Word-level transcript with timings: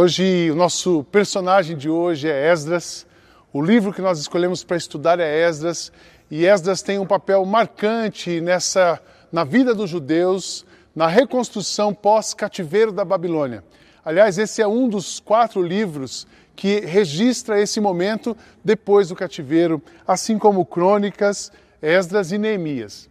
Hoje, 0.00 0.48
o 0.48 0.54
nosso 0.54 1.02
personagem 1.10 1.76
de 1.76 1.90
hoje 1.90 2.28
é 2.28 2.52
Esdras. 2.52 3.04
O 3.52 3.60
livro 3.60 3.92
que 3.92 4.00
nós 4.00 4.20
escolhemos 4.20 4.62
para 4.62 4.76
estudar 4.76 5.18
é 5.18 5.40
Esdras, 5.40 5.90
e 6.30 6.46
Esdras 6.46 6.82
tem 6.82 7.00
um 7.00 7.04
papel 7.04 7.44
marcante 7.44 8.40
nessa 8.40 9.02
na 9.32 9.42
vida 9.42 9.74
dos 9.74 9.90
judeus, 9.90 10.64
na 10.94 11.08
reconstrução 11.08 11.92
pós-cativeiro 11.92 12.92
da 12.92 13.04
Babilônia. 13.04 13.64
Aliás, 14.04 14.38
esse 14.38 14.62
é 14.62 14.68
um 14.68 14.88
dos 14.88 15.18
quatro 15.18 15.60
livros 15.60 16.28
que 16.54 16.78
registra 16.78 17.60
esse 17.60 17.80
momento 17.80 18.36
depois 18.64 19.08
do 19.08 19.16
cativeiro, 19.16 19.82
assim 20.06 20.38
como 20.38 20.64
Crônicas, 20.64 21.50
Esdras 21.82 22.30
e 22.30 22.38
Neemias. 22.38 23.10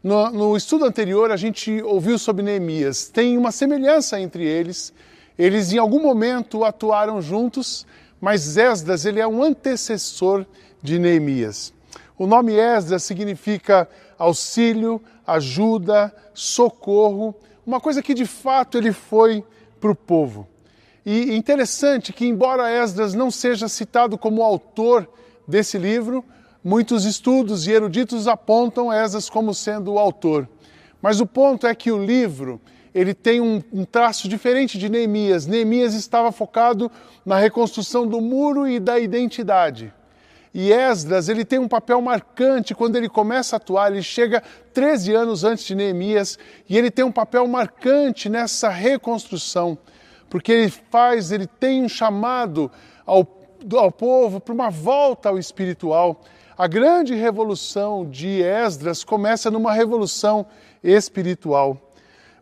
No, 0.00 0.30
no 0.30 0.56
estudo 0.56 0.84
anterior, 0.84 1.32
a 1.32 1.36
gente 1.36 1.82
ouviu 1.82 2.16
sobre 2.20 2.44
Neemias. 2.44 3.08
Tem 3.08 3.36
uma 3.36 3.50
semelhança 3.50 4.20
entre 4.20 4.44
eles 4.44 4.94
eles 5.40 5.72
em 5.72 5.78
algum 5.78 6.02
momento 6.02 6.64
atuaram 6.66 7.22
juntos, 7.22 7.86
mas 8.20 8.58
Esdras 8.58 9.06
ele 9.06 9.20
é 9.20 9.26
um 9.26 9.42
antecessor 9.42 10.44
de 10.82 10.98
Neemias. 10.98 11.72
O 12.18 12.26
nome 12.26 12.52
Esdras 12.52 13.04
significa 13.04 13.88
auxílio, 14.18 15.00
ajuda, 15.26 16.14
socorro, 16.34 17.34
uma 17.64 17.80
coisa 17.80 18.02
que 18.02 18.12
de 18.12 18.26
fato 18.26 18.76
ele 18.76 18.92
foi 18.92 19.42
para 19.80 19.90
o 19.90 19.94
povo. 19.94 20.46
E 21.06 21.34
interessante 21.34 22.12
que, 22.12 22.26
embora 22.26 22.70
Esdras 22.70 23.14
não 23.14 23.30
seja 23.30 23.66
citado 23.66 24.18
como 24.18 24.42
autor 24.42 25.08
desse 25.48 25.78
livro, 25.78 26.22
muitos 26.62 27.06
estudos 27.06 27.66
e 27.66 27.70
eruditos 27.72 28.28
apontam 28.28 28.92
Esdras 28.92 29.30
como 29.30 29.54
sendo 29.54 29.94
o 29.94 29.98
autor. 29.98 30.46
Mas 31.00 31.18
o 31.18 31.24
ponto 31.24 31.66
é 31.66 31.74
que 31.74 31.90
o 31.90 32.04
livro 32.04 32.60
ele 32.94 33.14
tem 33.14 33.40
um, 33.40 33.62
um, 33.72 33.84
traço 33.84 34.28
diferente 34.28 34.78
de 34.78 34.88
Neemias. 34.88 35.46
Neemias 35.46 35.94
estava 35.94 36.32
focado 36.32 36.90
na 37.24 37.38
reconstrução 37.38 38.06
do 38.06 38.20
muro 38.20 38.66
e 38.66 38.80
da 38.80 38.98
identidade. 38.98 39.92
E 40.52 40.72
Esdras, 40.72 41.28
ele 41.28 41.44
tem 41.44 41.60
um 41.60 41.68
papel 41.68 42.00
marcante 42.00 42.74
quando 42.74 42.96
ele 42.96 43.08
começa 43.08 43.54
a 43.54 43.58
atuar, 43.58 43.92
ele 43.92 44.02
chega 44.02 44.42
13 44.74 45.14
anos 45.14 45.44
antes 45.44 45.64
de 45.64 45.76
Neemias, 45.76 46.38
e 46.68 46.76
ele 46.76 46.90
tem 46.90 47.04
um 47.04 47.12
papel 47.12 47.46
marcante 47.46 48.28
nessa 48.28 48.68
reconstrução, 48.68 49.78
porque 50.28 50.50
ele 50.50 50.68
faz, 50.68 51.30
ele 51.30 51.46
tem 51.46 51.84
um 51.84 51.88
chamado 51.88 52.68
ao, 53.06 53.24
ao 53.74 53.92
povo 53.92 54.40
para 54.40 54.52
uma 54.52 54.70
volta 54.70 55.28
ao 55.28 55.38
espiritual. 55.38 56.20
A 56.58 56.66
grande 56.66 57.14
revolução 57.14 58.04
de 58.04 58.42
Esdras 58.42 59.04
começa 59.04 59.52
numa 59.52 59.72
revolução 59.72 60.44
espiritual. 60.82 61.89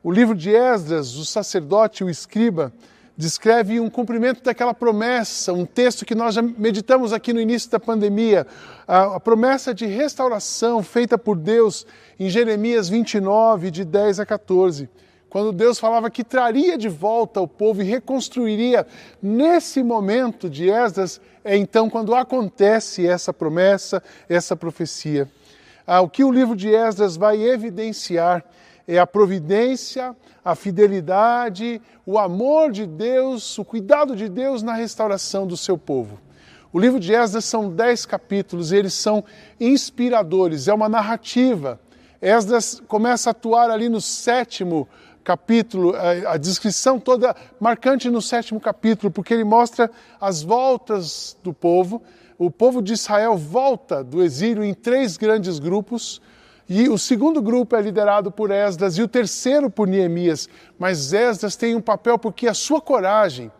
O 0.09 0.11
livro 0.11 0.34
de 0.34 0.56
Esdras, 0.56 1.17
o 1.17 1.25
sacerdote, 1.27 2.03
o 2.03 2.09
escriba, 2.09 2.73
descreve 3.14 3.78
um 3.78 3.91
cumprimento 3.91 4.42
daquela 4.42 4.73
promessa, 4.73 5.53
um 5.53 5.67
texto 5.67 6.06
que 6.06 6.15
nós 6.15 6.34
já 6.34 6.41
meditamos 6.41 7.12
aqui 7.12 7.31
no 7.31 7.39
início 7.39 7.70
da 7.70 7.78
pandemia, 7.78 8.47
a, 8.87 9.20
promessa 9.20 9.75
de 9.75 9.84
restauração 9.84 10.83
feita 10.83 11.19
por 11.19 11.37
Deus 11.37 11.87
em 12.19 12.31
Jeremias 12.31 12.89
29, 12.89 13.70
de 13.70 13.84
10 13.84 14.20
a 14.20 14.25
14. 14.25 14.89
Quando 15.28 15.53
Deus 15.53 15.78
falava 15.78 16.09
que 16.09 16.25
traria 16.25 16.78
de 16.78 16.89
volta 16.89 17.43
o 17.43 17.47
povo 17.47 17.83
e 17.83 17.84
reconstruiria, 17.84 18.87
nesse 19.22 19.83
momento 19.83 20.48
de 20.48 20.70
Esdras, 20.70 21.20
é 21.45 21.55
então 21.55 21.91
quando 21.91 22.15
acontece 22.15 23.06
essa 23.06 23.31
promessa, 23.31 24.03
essa 24.27 24.56
profecia. 24.56 25.28
Ah, 25.87 26.00
o 26.00 26.09
que 26.09 26.25
o 26.25 26.33
livro 26.33 26.56
de 26.56 26.75
Esdras 26.75 27.15
vai 27.15 27.43
evidenciar 27.43 28.43
é 28.88 28.99
a 28.99 29.06
providência, 29.06 30.16
a 30.43 30.54
fidelidade, 30.54 31.81
o 32.06 32.19
amor 32.19 32.72
de 32.72 32.87
Deus, 32.87 33.59
o 33.59 33.65
cuidado 33.65 34.16
de 34.16 34.31
Deus 34.31 34.62
na 34.62 34.72
restauração 34.72 35.47
do 35.47 35.59
seu 35.59 35.76
povo. 35.76 36.19
O 36.72 36.78
livro 36.78 36.99
de 36.99 37.12
Esdras 37.12 37.44
são 37.44 37.71
dez 37.71 38.06
capítulos 38.06 38.72
e 38.72 38.76
eles 38.76 38.94
são 38.94 39.22
inspiradores, 39.60 40.69
é 40.69 40.72
uma 40.72 40.88
narrativa. 40.88 41.78
Esdras 42.21 42.82
começa 42.88 43.28
a 43.28 43.32
atuar 43.32 43.71
ali 43.71 43.91
no 43.91 44.00
sétimo 44.00 44.88
capítulo, 45.22 45.94
a 46.26 46.38
descrição 46.38 46.99
toda 46.99 47.37
marcante 47.60 48.09
no 48.09 48.22
sétimo 48.22 48.59
capítulo, 48.59 49.12
porque 49.12 49.34
ele 49.34 49.44
mostra 49.44 49.91
as 50.19 50.43
voltas 50.43 51.37
do 51.44 51.53
povo. 51.53 52.03
O 52.38 52.50
povo 52.50 52.81
de 52.81 52.94
Israel 52.94 53.37
volta 53.37 54.03
do 54.03 54.22
exílio 54.22 54.65
em 54.65 54.72
três 54.72 55.19
grandes 55.19 55.59
grupos. 55.59 56.22
E 56.69 56.89
o 56.89 56.99
segundo 56.99 57.41
grupo 57.41 57.75
é 57.75 57.81
liderado 57.81 58.31
por 58.31 58.51
Esdras 58.51 58.99
e 58.99 59.03
o 59.03 59.09
terceiro 59.09 59.71
por 59.71 59.89
Neemias. 59.89 60.49
Mas 60.79 61.15
Esdras 61.15 61.56
tem 61.56 61.75
um 61.75 61.81
papel 61.81 62.19
porque 62.19 62.47
a 62.47 62.53
sua 62.53 62.81
coragem 62.81 63.51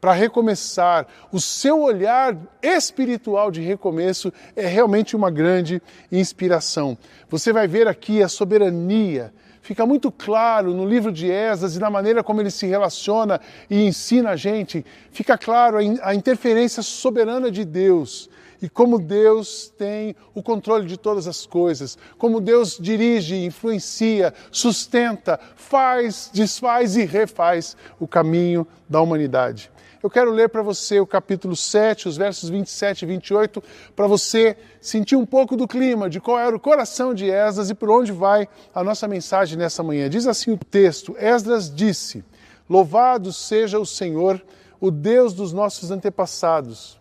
para 0.00 0.12
recomeçar, 0.12 1.06
o 1.30 1.40
seu 1.40 1.80
olhar 1.80 2.36
espiritual 2.60 3.52
de 3.52 3.60
recomeço 3.60 4.32
é 4.56 4.66
realmente 4.66 5.14
uma 5.14 5.30
grande 5.30 5.80
inspiração. 6.10 6.98
Você 7.28 7.52
vai 7.52 7.68
ver 7.68 7.86
aqui 7.86 8.20
a 8.20 8.28
soberania. 8.28 9.32
Fica 9.60 9.86
muito 9.86 10.10
claro 10.10 10.74
no 10.74 10.84
livro 10.84 11.12
de 11.12 11.30
Esdras 11.30 11.76
e 11.76 11.78
na 11.78 11.88
maneira 11.88 12.22
como 12.22 12.40
ele 12.40 12.50
se 12.50 12.66
relaciona 12.66 13.40
e 13.70 13.84
ensina 13.84 14.30
a 14.30 14.36
gente, 14.36 14.84
fica 15.12 15.38
claro 15.38 15.78
a 16.02 16.14
interferência 16.14 16.82
soberana 16.82 17.48
de 17.48 17.64
Deus 17.64 18.28
e 18.62 18.68
como 18.68 18.96
Deus 18.96 19.74
tem 19.76 20.14
o 20.32 20.40
controle 20.40 20.86
de 20.86 20.96
todas 20.96 21.26
as 21.26 21.44
coisas, 21.44 21.98
como 22.16 22.40
Deus 22.40 22.78
dirige, 22.80 23.44
influencia, 23.44 24.32
sustenta, 24.52 25.38
faz, 25.56 26.30
desfaz 26.32 26.94
e 26.96 27.04
refaz 27.04 27.76
o 27.98 28.06
caminho 28.06 28.64
da 28.88 29.00
humanidade. 29.00 29.68
Eu 30.00 30.08
quero 30.08 30.30
ler 30.30 30.48
para 30.48 30.62
você 30.62 31.00
o 31.00 31.06
capítulo 31.06 31.56
7, 31.56 32.08
os 32.08 32.16
versos 32.16 32.48
27 32.48 33.02
e 33.02 33.06
28, 33.06 33.62
para 33.94 34.06
você 34.06 34.56
sentir 34.80 35.16
um 35.16 35.26
pouco 35.26 35.56
do 35.56 35.66
clima, 35.66 36.08
de 36.08 36.20
qual 36.20 36.38
era 36.38 36.54
o 36.54 36.60
coração 36.60 37.12
de 37.12 37.28
Esdras 37.30 37.70
e 37.70 37.74
por 37.74 37.90
onde 37.90 38.12
vai 38.12 38.48
a 38.74 38.82
nossa 38.82 39.06
mensagem 39.06 39.58
nessa 39.58 39.82
manhã. 39.82 40.08
Diz 40.08 40.26
assim 40.26 40.52
o 40.52 40.56
texto: 40.58 41.16
Esdras 41.18 41.72
disse: 41.72 42.24
Louvado 42.68 43.32
seja 43.32 43.78
o 43.78 43.86
Senhor, 43.86 44.44
o 44.80 44.90
Deus 44.90 45.34
dos 45.34 45.52
nossos 45.52 45.92
antepassados 45.92 47.00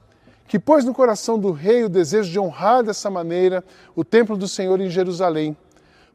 que 0.52 0.60
pôs 0.60 0.84
no 0.84 0.94
coração 0.94 1.40
do 1.40 1.54
rei 1.54 1.86
o 1.86 1.88
desejo 1.88 2.30
de 2.30 2.38
honrar 2.38 2.84
dessa 2.84 3.10
maneira 3.10 3.64
o 3.96 4.04
templo 4.04 4.36
do 4.36 4.50
Senhor 4.50 4.82
em 4.82 4.90
Jerusalém. 4.90 5.56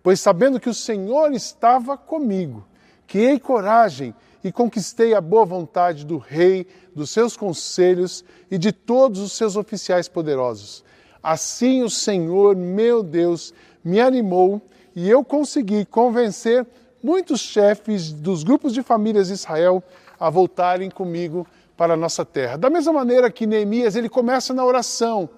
Pois 0.03 0.21
sabendo 0.21 0.61
que 0.61 0.69
o 0.69 0.75
Senhor 0.75 1.33
estava 1.33 1.97
comigo, 1.97 2.63
criei 3.07 3.39
coragem 3.39 4.15
e 4.45 4.53
conquistei 4.53 5.15
a 5.15 5.23
boa 5.23 5.47
vontade 5.47 6.05
do 6.05 6.19
rei, 6.19 6.67
dos 6.95 7.09
seus 7.09 7.35
conselhos 7.35 8.23
e 8.51 8.59
de 8.59 8.73
todos 8.73 9.23
os 9.23 9.33
seus 9.33 9.57
oficiais 9.57 10.07
poderosos. 10.07 10.85
Assim 11.23 11.83
o 11.83 11.89
Senhor, 11.89 12.55
meu 12.55 13.03
Deus, 13.03 13.55
me 13.83 14.03
animou 14.03 14.61
e 14.95 15.09
eu 15.09 15.25
consegui 15.25 15.87
convencer 15.87 16.67
muitos 17.03 17.41
chefes 17.41 18.13
dos 18.13 18.45
grupos 18.45 18.75
de 18.75 18.83
famílias 18.83 19.29
de 19.29 19.33
Israel 19.33 19.83
a 20.21 20.29
voltarem 20.29 20.91
comigo 20.91 21.47
para 21.77 21.95
a 21.95 21.97
nossa 21.97 22.25
terra. 22.25 22.57
Da 22.57 22.71
mesma 22.71 22.93
maneira 22.93 23.31
que 23.31 23.47
Neemias, 23.47 23.97
ele 23.97 24.09
começa 24.09 24.55
na 24.55 24.65
oração, 24.65 25.29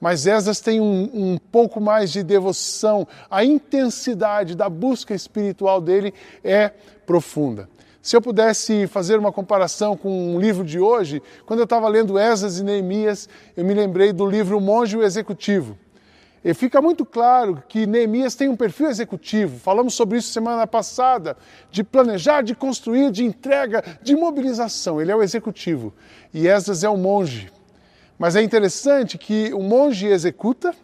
mas 0.00 0.26
Esdras 0.26 0.60
tem 0.60 0.80
um, 0.80 1.10
um, 1.12 1.38
pouco 1.38 1.80
mais 1.80 2.10
de 2.10 2.22
devoção, 2.22 3.06
a 3.30 3.44
intensidade 3.44 4.54
da 4.54 4.68
busca 4.68 5.14
espiritual 5.14 5.80
dele 5.80 6.12
é 6.42 6.70
profunda. 7.06 7.68
Se 8.02 8.14
eu 8.14 8.20
pudesse 8.20 8.86
fazer 8.86 9.18
uma 9.18 9.32
comparação 9.32 9.96
com 9.96 10.34
um 10.34 10.38
livro 10.38 10.62
de 10.62 10.78
hoje, 10.78 11.22
quando 11.46 11.60
eu 11.60 11.64
estava 11.64 11.88
lendo 11.88 12.18
Esdras 12.18 12.58
e 12.58 12.64
Neemias, 12.64 13.28
eu 13.56 13.64
me 13.64 13.72
lembrei 13.72 14.12
do 14.12 14.26
livro 14.26 14.60
Monge 14.60 14.96
o 14.96 15.02
Executivo. 15.02 15.78
E 16.44 16.52
fica 16.52 16.82
muito 16.82 17.06
claro 17.06 17.62
que 17.66 17.86
Neemias 17.86 18.34
tem 18.34 18.50
um 18.50 18.56
perfil 18.56 18.88
executivo. 18.88 19.58
Falamos 19.58 19.94
sobre 19.94 20.18
isso 20.18 20.30
semana 20.30 20.66
passada, 20.66 21.38
de 21.70 21.82
planejar, 21.82 22.42
de 22.42 22.54
construir, 22.54 23.10
de 23.10 23.24
entrega, 23.24 23.82
de 24.02 24.14
mobilização. 24.14 25.00
Ele 25.00 25.10
é 25.10 25.16
o 25.16 25.22
executivo. 25.22 25.94
E 26.34 26.46
Esdras 26.46 26.84
é 26.84 26.88
o 26.88 26.98
monge. 26.98 27.50
Mas 28.18 28.36
é 28.36 28.42
interessante 28.42 29.16
que 29.16 29.54
o 29.54 29.62
monge 29.62 30.06
executa 30.06 30.74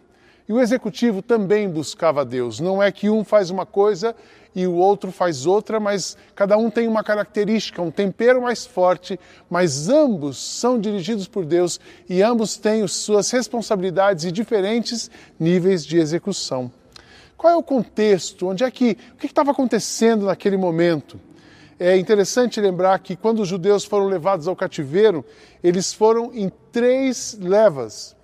e 0.49 0.53
o 0.53 0.59
executivo 0.59 1.21
também 1.21 1.69
buscava 1.69 2.25
Deus. 2.25 2.59
Não 2.59 2.81
é 2.81 2.91
que 2.91 3.07
um 3.07 3.23
faz 3.23 3.51
uma 3.51 3.65
coisa 3.65 4.15
e 4.53 4.67
o 4.67 4.73
outro 4.73 5.11
faz 5.11 5.45
outra, 5.45 5.79
mas 5.79 6.17
cada 6.35 6.57
um 6.57 6.69
tem 6.69 6.87
uma 6.87 7.03
característica, 7.03 7.81
um 7.81 7.91
tempero 7.91 8.41
mais 8.41 8.65
forte, 8.65 9.19
mas 9.49 9.87
ambos 9.87 10.37
são 10.37 10.79
dirigidos 10.79 11.27
por 11.27 11.45
Deus 11.45 11.79
e 12.09 12.21
ambos 12.21 12.57
têm 12.57 12.85
suas 12.87 13.31
responsabilidades 13.31 14.25
e 14.25 14.31
diferentes 14.31 15.09
níveis 15.39 15.85
de 15.85 15.97
execução. 15.97 16.71
Qual 17.37 17.53
é 17.53 17.55
o 17.55 17.63
contexto? 17.63 18.49
Onde 18.49 18.63
é 18.63 18.69
que 18.69 18.97
o 19.13 19.17
que 19.17 19.25
estava 19.25 19.51
acontecendo 19.51 20.25
naquele 20.25 20.57
momento? 20.57 21.19
É 21.79 21.97
interessante 21.97 22.61
lembrar 22.61 22.99
que 22.99 23.15
quando 23.15 23.39
os 23.39 23.47
judeus 23.47 23.83
foram 23.83 24.05
levados 24.05 24.47
ao 24.47 24.55
cativeiro, 24.55 25.25
eles 25.63 25.91
foram 25.91 26.31
em 26.33 26.51
três 26.71 27.35
levas. 27.41 28.15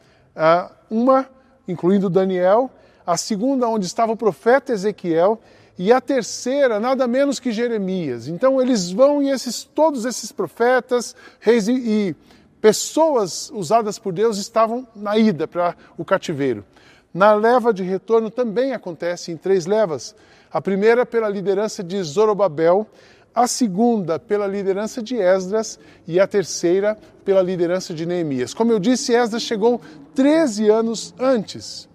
Uma, 0.91 1.27
incluindo 1.67 2.09
Daniel, 2.09 2.69
a 3.03 3.17
segunda, 3.17 3.67
onde 3.67 3.87
estava 3.87 4.11
o 4.11 4.17
profeta 4.17 4.73
Ezequiel, 4.73 5.41
e 5.77 5.91
a 5.91 6.01
terceira, 6.01 6.79
nada 6.79 7.07
menos 7.07 7.39
que 7.39 7.51
Jeremias. 7.51 8.27
Então 8.27 8.61
eles 8.61 8.91
vão 8.91 9.21
e 9.21 9.29
esses, 9.29 9.63
todos 9.63 10.05
esses 10.05 10.31
profetas, 10.31 11.15
reis 11.39 11.67
e, 11.67 11.73
e 11.73 12.15
pessoas 12.59 13.51
usadas 13.53 13.99
por 13.99 14.11
Deus 14.11 14.37
estavam 14.37 14.87
na 14.95 15.17
ida 15.17 15.47
para 15.47 15.75
o 15.97 16.03
cativeiro. 16.03 16.65
Na 17.13 17.33
leva 17.33 17.73
de 17.73 17.83
retorno 17.83 18.29
também 18.29 18.73
acontece 18.73 19.31
em 19.31 19.37
três 19.37 19.65
levas. 19.65 20.15
A 20.51 20.61
primeira 20.61 21.05
pela 21.05 21.29
liderança 21.29 21.83
de 21.83 22.01
Zorobabel, 22.01 22.87
a 23.33 23.45
segunda 23.45 24.17
pela 24.17 24.47
liderança 24.47 25.01
de 25.01 25.15
Esdras 25.15 25.79
e 26.07 26.19
a 26.19 26.25
terceira 26.25 26.97
pela 27.23 27.41
liderança 27.41 27.93
de 27.93 28.05
Neemias. 28.05 28.53
Como 28.53 28.71
eu 28.71 28.79
disse, 28.79 29.13
Esdras 29.13 29.43
chegou 29.43 29.79
13 30.15 30.69
anos 30.69 31.13
antes, 31.19 31.87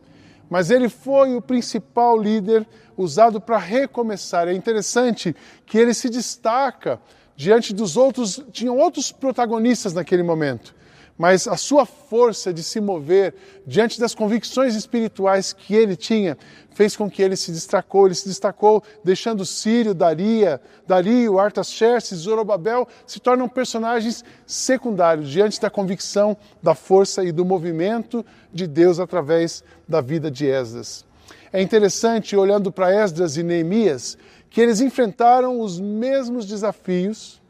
mas 0.49 0.71
ele 0.71 0.89
foi 0.89 1.35
o 1.35 1.43
principal 1.43 2.17
líder 2.17 2.65
usado 2.97 3.41
para 3.41 3.59
recomeçar. 3.59 4.49
É 4.49 4.53
interessante 4.53 5.35
que 5.67 5.79
ele 5.79 5.95
se 5.95 6.09
destaca 6.09 7.01
diante 7.37 7.73
dos 7.73 7.97
outros, 7.97 8.43
tinham 8.53 8.77
outros 8.77 9.11
protagonistas 9.11 9.93
naquele 9.95 10.23
momento 10.23 10.75
mas 11.23 11.47
a 11.47 11.57
sua 11.57 11.85
força 11.85 12.53
de 12.53 12.63
se 12.63 12.81
mover 12.81 13.35
diante 13.67 14.01
das 14.01 14.15
convicções 14.15 14.75
espirituais 14.75 15.53
que 15.53 15.75
ele 15.75 15.95
tinha 15.95 16.37
fez 16.75 16.97
com 16.97 17.11
que 17.11 17.23
ele 17.23 17.37
se 17.37 17.53
destacou. 17.53 18.07
Ele 18.07 18.15
se 18.15 18.27
destacou 18.27 18.83
deixando 19.05 19.45
Sírio, 19.45 19.95
Daria, 19.95 20.61
Dario, 20.87 21.39
Artaxerxes, 21.39 22.21
Zorobabel 22.21 22.89
se 23.07 23.21
tornam 23.21 23.49
personagens 23.49 24.25
secundários 24.47 25.29
diante 25.29 25.61
da 25.61 25.71
convicção 25.71 26.37
da 26.63 26.75
força 26.75 27.23
e 27.23 27.31
do 27.31 27.45
movimento 27.45 28.25
de 28.53 28.67
Deus 28.67 28.99
através 28.99 29.63
da 29.87 30.01
vida 30.01 30.31
de 30.31 30.47
Esdras. 30.47 31.05
É 31.53 31.61
interessante, 31.61 32.37
olhando 32.37 32.73
para 32.73 32.93
Esdras 32.93 33.37
e 33.37 33.43
Neemias, 33.43 34.17
que 34.49 34.61
eles 34.61 34.81
enfrentaram 34.81 35.61
os 35.61 35.79
mesmos 35.79 36.47
desafios, 36.47 37.41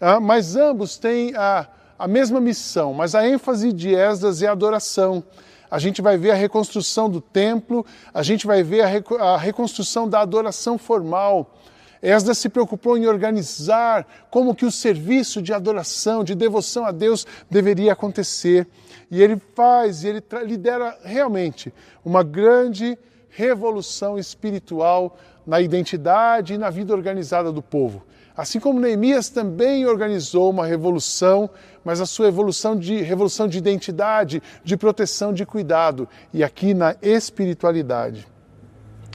ah, 0.00 0.20
mas 0.20 0.56
ambos 0.56 0.96
têm 0.98 1.34
a 1.34 1.68
a 1.98 2.06
mesma 2.06 2.40
missão, 2.40 2.92
mas 2.92 3.14
a 3.14 3.26
ênfase 3.26 3.72
de 3.72 3.94
Esdras 3.94 4.42
é 4.42 4.46
a 4.46 4.52
adoração. 4.52 5.24
A 5.70 5.78
gente 5.78 6.00
vai 6.00 6.16
ver 6.16 6.30
a 6.30 6.34
reconstrução 6.34 7.08
do 7.10 7.20
templo, 7.20 7.84
a 8.12 8.22
gente 8.22 8.46
vai 8.46 8.62
ver 8.62 8.82
a, 8.82 9.24
a 9.24 9.36
reconstrução 9.36 10.08
da 10.08 10.20
adoração 10.20 10.78
formal. 10.78 11.54
Esdras 12.02 12.38
se 12.38 12.48
preocupou 12.48 12.96
em 12.96 13.06
organizar 13.06 14.06
como 14.30 14.54
que 14.54 14.66
o 14.66 14.70
serviço 14.70 15.40
de 15.42 15.52
adoração, 15.52 16.22
de 16.22 16.34
devoção 16.34 16.84
a 16.84 16.92
Deus 16.92 17.26
deveria 17.50 17.94
acontecer. 17.94 18.68
E 19.10 19.22
ele 19.22 19.40
faz, 19.54 20.04
e 20.04 20.08
ele 20.08 20.22
lidera 20.44 20.96
realmente 21.02 21.72
uma 22.04 22.22
grande 22.22 22.96
revolução 23.36 24.18
espiritual 24.18 25.18
na 25.46 25.60
identidade 25.60 26.54
e 26.54 26.58
na 26.58 26.70
vida 26.70 26.94
organizada 26.94 27.52
do 27.52 27.60
povo. 27.60 28.02
Assim 28.34 28.58
como 28.58 28.80
Neemias 28.80 29.28
também 29.28 29.84
organizou 29.86 30.48
uma 30.48 30.66
revolução, 30.66 31.50
mas 31.84 32.00
a 32.00 32.06
sua 32.06 32.28
evolução 32.28 32.74
de 32.74 33.02
revolução 33.02 33.46
de 33.46 33.58
identidade, 33.58 34.42
de 34.64 34.76
proteção, 34.76 35.34
de 35.34 35.44
cuidado, 35.44 36.08
e 36.32 36.42
aqui 36.42 36.72
na 36.72 36.96
espiritualidade. 37.02 38.26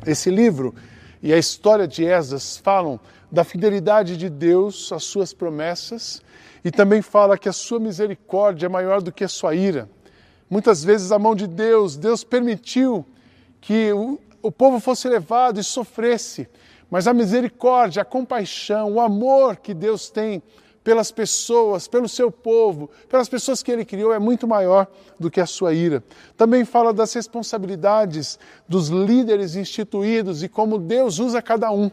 Esse 0.06 0.30
livro 0.30 0.76
e 1.22 1.34
a 1.34 1.38
história 1.38 1.88
de 1.88 2.06
Esdras 2.06 2.58
falam 2.58 3.00
da 3.32 3.44
fidelidade 3.44 4.18
de 4.18 4.30
Deus 4.30 4.92
às 4.92 5.04
suas 5.04 5.34
promessas 5.34 6.22
e 6.64 6.70
também 6.70 7.02
fala 7.02 7.40
que 7.40 7.50
a 7.50 7.54
sua 7.54 7.80
misericórdia 7.80 8.68
é 8.68 8.70
maior 8.70 9.02
do 9.02 9.12
que 9.12 9.24
a 9.24 9.28
sua 9.28 9.56
ira. 9.56 9.90
Muitas 10.48 10.84
vezes 10.84 11.12
a 11.12 11.18
mão 11.18 11.34
de 11.34 11.48
Deus, 11.48 11.98
Deus 11.98 12.24
permitiu 12.24 13.06
que 13.62 13.94
o, 13.94 14.20
o 14.42 14.52
povo 14.52 14.80
fosse 14.80 15.08
levado 15.08 15.60
e 15.60 15.64
sofresse, 15.64 16.50
mas 16.90 17.08
a 17.08 17.14
misericórdia, 17.14 18.02
a 18.02 18.06
compaixão, 18.06 18.94
o 18.94 19.00
amor 19.00 19.58
que 19.58 19.74
Deus 19.74 20.10
tem 20.10 20.44
pelas 20.84 21.12
pessoas, 21.12 21.88
pelo 21.88 22.10
seu 22.10 22.32
povo, 22.32 22.90
pelas 23.08 23.30
pessoas 23.30 23.62
que 23.62 23.72
ele 23.72 23.86
criou 23.86 24.12
é 24.12 24.20
muito 24.20 24.48
maior 24.48 24.88
do 25.20 25.30
que 25.30 25.40
a 25.40 25.46
sua 25.46 25.74
ira. 25.74 26.04
Também 26.36 26.66
fala 26.66 26.92
das 26.92 27.14
responsabilidades 27.14 28.40
dos 28.68 28.90
líderes 28.90 29.56
instituídos 29.56 30.42
e 30.42 30.50
como 30.50 30.80
Deus 30.80 31.20
usa 31.20 31.42
cada 31.42 31.72
um. 31.72 31.92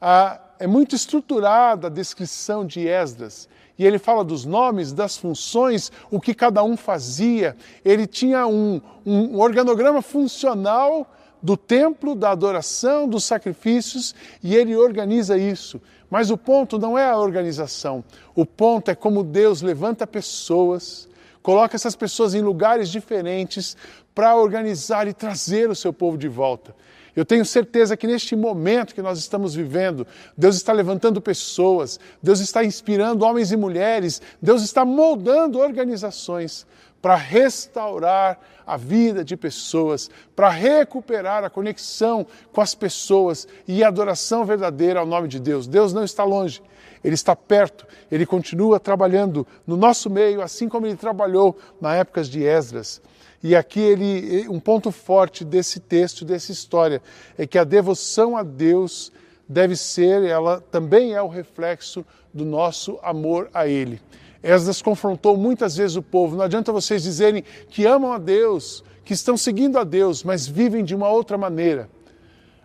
Ah, 0.00 0.40
é 0.58 0.66
muito 0.66 0.96
estruturada 0.96 1.86
a 1.86 1.90
descrição 1.90 2.66
de 2.66 2.86
Esdras. 2.88 3.48
E 3.78 3.84
ele 3.84 3.98
fala 3.98 4.24
dos 4.24 4.44
nomes, 4.44 4.92
das 4.92 5.16
funções, 5.16 5.92
o 6.10 6.20
que 6.20 6.34
cada 6.34 6.62
um 6.64 6.76
fazia. 6.76 7.56
Ele 7.84 8.06
tinha 8.06 8.46
um, 8.46 8.80
um 9.04 9.38
organograma 9.38 10.00
funcional 10.00 11.06
do 11.42 11.56
templo, 11.56 12.14
da 12.14 12.30
adoração, 12.30 13.08
dos 13.08 13.24
sacrifícios, 13.24 14.14
e 14.42 14.56
ele 14.56 14.74
organiza 14.74 15.36
isso. 15.36 15.80
Mas 16.10 16.30
o 16.30 16.36
ponto 16.36 16.78
não 16.78 16.96
é 16.96 17.08
a 17.08 17.18
organização, 17.18 18.02
o 18.34 18.46
ponto 18.46 18.90
é 18.90 18.94
como 18.94 19.22
Deus 19.22 19.60
levanta 19.60 20.06
pessoas, 20.06 21.08
coloca 21.42 21.76
essas 21.76 21.96
pessoas 21.96 22.34
em 22.34 22.40
lugares 22.40 22.88
diferentes 22.88 23.76
para 24.14 24.36
organizar 24.36 25.06
e 25.06 25.12
trazer 25.12 25.68
o 25.68 25.74
seu 25.74 25.92
povo 25.92 26.16
de 26.16 26.28
volta. 26.28 26.74
Eu 27.16 27.24
tenho 27.24 27.46
certeza 27.46 27.96
que 27.96 28.06
neste 28.06 28.36
momento 28.36 28.94
que 28.94 29.00
nós 29.00 29.18
estamos 29.18 29.54
vivendo, 29.54 30.06
Deus 30.36 30.54
está 30.54 30.70
levantando 30.70 31.18
pessoas, 31.18 31.98
Deus 32.22 32.40
está 32.40 32.62
inspirando 32.62 33.24
homens 33.24 33.50
e 33.50 33.56
mulheres, 33.56 34.20
Deus 34.40 34.62
está 34.62 34.84
moldando 34.84 35.58
organizações 35.58 36.66
para 37.00 37.14
restaurar 37.14 38.38
a 38.66 38.76
vida 38.76 39.24
de 39.24 39.36
pessoas, 39.36 40.10
para 40.34 40.50
recuperar 40.50 41.42
a 41.42 41.48
conexão 41.48 42.26
com 42.52 42.60
as 42.60 42.74
pessoas 42.74 43.48
e 43.66 43.82
a 43.82 43.88
adoração 43.88 44.44
verdadeira 44.44 45.00
ao 45.00 45.06
nome 45.06 45.28
de 45.28 45.40
Deus. 45.40 45.66
Deus 45.66 45.94
não 45.94 46.04
está 46.04 46.24
longe, 46.24 46.60
Ele 47.02 47.14
está 47.14 47.34
perto, 47.34 47.86
Ele 48.10 48.26
continua 48.26 48.78
trabalhando 48.78 49.46
no 49.66 49.76
nosso 49.76 50.10
meio, 50.10 50.42
assim 50.42 50.68
como 50.68 50.86
Ele 50.86 50.96
trabalhou 50.96 51.56
na 51.80 51.94
época 51.94 52.22
de 52.24 52.42
Esdras. 52.42 53.00
E 53.48 53.54
aqui 53.54 53.78
ele, 53.78 54.48
um 54.48 54.58
ponto 54.58 54.90
forte 54.90 55.44
desse 55.44 55.78
texto, 55.78 56.24
dessa 56.24 56.50
história, 56.50 57.00
é 57.38 57.46
que 57.46 57.56
a 57.56 57.62
devoção 57.62 58.36
a 58.36 58.42
Deus 58.42 59.12
deve 59.48 59.76
ser, 59.76 60.24
ela 60.24 60.60
também 60.60 61.14
é 61.14 61.22
o 61.22 61.28
reflexo 61.28 62.04
do 62.34 62.44
nosso 62.44 62.98
amor 63.04 63.48
a 63.54 63.68
Ele. 63.68 64.02
Esdras 64.42 64.82
confrontou 64.82 65.36
muitas 65.36 65.76
vezes 65.76 65.96
o 65.96 66.02
povo. 66.02 66.34
Não 66.34 66.42
adianta 66.42 66.72
vocês 66.72 67.04
dizerem 67.04 67.44
que 67.68 67.86
amam 67.86 68.12
a 68.12 68.18
Deus, 68.18 68.82
que 69.04 69.12
estão 69.12 69.36
seguindo 69.36 69.78
a 69.78 69.84
Deus, 69.84 70.24
mas 70.24 70.44
vivem 70.44 70.84
de 70.84 70.92
uma 70.92 71.08
outra 71.08 71.38
maneira. 71.38 71.88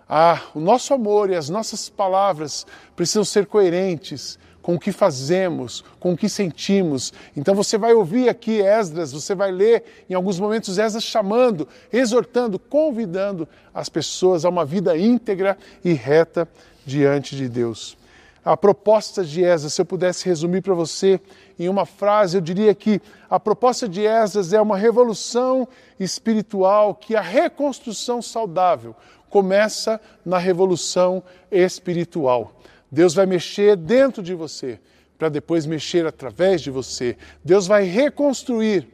Ah, 0.10 0.42
o 0.56 0.60
nosso 0.60 0.96
amor 0.96 1.30
e 1.30 1.36
as 1.36 1.48
nossas 1.48 1.90
palavras 1.90 2.66
precisam 2.96 3.24
ser 3.24 3.46
coerentes 3.46 4.40
com 4.62 4.76
o 4.76 4.80
que 4.80 4.92
fazemos, 4.92 5.84
com 6.00 6.14
o 6.14 6.18
que 6.18 6.30
sentimos. 6.30 7.12
Então 7.36 7.56
você 7.56 7.78
vai 7.78 7.94
ouvir 7.94 8.30
aqui 8.30 8.62
Esdras, 8.62 9.12
você 9.12 9.34
vai 9.34 9.52
ler 9.52 9.84
em 10.10 10.14
alguns 10.14 10.40
momentos 10.40 10.78
Esdras 10.78 11.04
chamando, 11.04 11.68
exortando, 11.92 12.60
convidando 12.60 13.48
as 13.74 13.90
pessoas 13.90 14.46
a 14.46 14.50
uma 14.50 14.66
vida 14.66 14.98
íntegra 14.98 15.58
e 15.84 15.94
reta 15.94 16.48
diante 16.86 17.36
de 17.36 17.50
Deus. 17.50 17.98
A 18.44 18.58
proposta 18.58 19.24
de 19.24 19.44
Esdras, 19.44 19.74
se 19.74 19.82
eu 19.82 19.86
pudesse 19.86 20.26
resumir 20.26 20.62
para 20.62 20.74
você 20.74 21.20
em 21.60 21.70
uma 21.70 21.86
frase, 21.86 22.38
eu 22.38 22.42
diria 22.42 22.74
que 22.74 23.00
a 23.30 23.40
proposta 23.40 23.88
de 23.88 24.04
Esdras 24.04 24.52
é 24.52 24.60
uma 24.60 24.76
revolução 24.76 25.68
espiritual, 26.00 26.96
que 26.96 27.16
a 27.16 27.22
reconstrução 27.22 28.20
saudável 28.20 28.96
começa 29.30 30.02
na 30.26 30.40
revolução 30.40 31.24
espiritual. 31.52 32.52
Deus 32.92 33.14
vai 33.14 33.26
mexer 33.26 33.78
dentro 33.78 34.22
de 34.22 34.34
você, 34.34 34.80
para 35.18 35.30
depois 35.30 35.66
mexer 35.66 36.06
através 36.06 36.62
de 36.62 36.70
você. 36.70 37.18
Deus 37.44 37.68
vai 37.68 37.84
reconstruir 37.84 38.88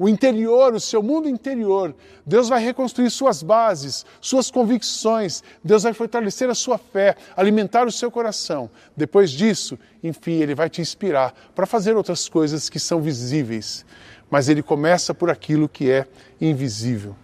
o 0.00 0.08
interior, 0.08 0.72
o 0.72 0.80
seu 0.80 1.02
mundo 1.02 1.28
interior. 1.28 1.94
Deus 2.24 2.48
vai 2.48 2.64
reconstruir 2.64 3.10
suas 3.10 3.42
bases, 3.42 4.06
suas 4.18 4.50
convicções. 4.50 5.44
Deus 5.62 5.82
vai 5.82 5.92
fortalecer 5.92 6.48
a 6.48 6.54
sua 6.54 6.78
fé, 6.78 7.14
alimentar 7.36 7.86
o 7.86 7.92
seu 7.92 8.10
coração. 8.10 8.70
Depois 8.96 9.30
disso, 9.30 9.78
enfim, 10.02 10.40
Ele 10.40 10.54
vai 10.54 10.70
te 10.70 10.80
inspirar 10.80 11.34
para 11.54 11.66
fazer 11.66 11.96
outras 11.96 12.30
coisas 12.30 12.70
que 12.70 12.80
são 12.80 13.02
visíveis. 13.02 13.84
Mas 14.30 14.48
Ele 14.48 14.62
começa 14.62 15.12
por 15.12 15.28
aquilo 15.28 15.68
que 15.68 15.90
é 15.90 16.06
invisível. 16.40 17.14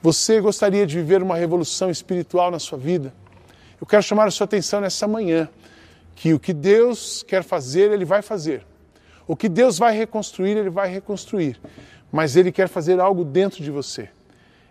Você 0.00 0.40
gostaria 0.40 0.86
de 0.86 0.94
viver 0.94 1.24
uma 1.24 1.36
revolução 1.36 1.90
espiritual 1.90 2.52
na 2.52 2.60
sua 2.60 2.78
vida? 2.78 3.12
Eu 3.80 3.86
quero 3.86 4.02
chamar 4.02 4.26
a 4.26 4.30
sua 4.30 4.44
atenção 4.44 4.80
nessa 4.80 5.06
manhã 5.06 5.48
que 6.14 6.32
o 6.32 6.40
que 6.40 6.52
Deus 6.52 7.22
quer 7.22 7.42
fazer, 7.42 7.92
Ele 7.92 8.04
vai 8.04 8.22
fazer. 8.22 8.64
O 9.26 9.36
que 9.36 9.48
Deus 9.48 9.78
vai 9.78 9.96
reconstruir, 9.96 10.56
Ele 10.56 10.70
vai 10.70 10.88
reconstruir 10.88 11.60
mas 12.10 12.36
Ele 12.36 12.52
quer 12.52 12.68
fazer 12.68 13.00
algo 13.00 13.24
dentro 13.24 13.62
de 13.62 13.70
você. 13.70 14.08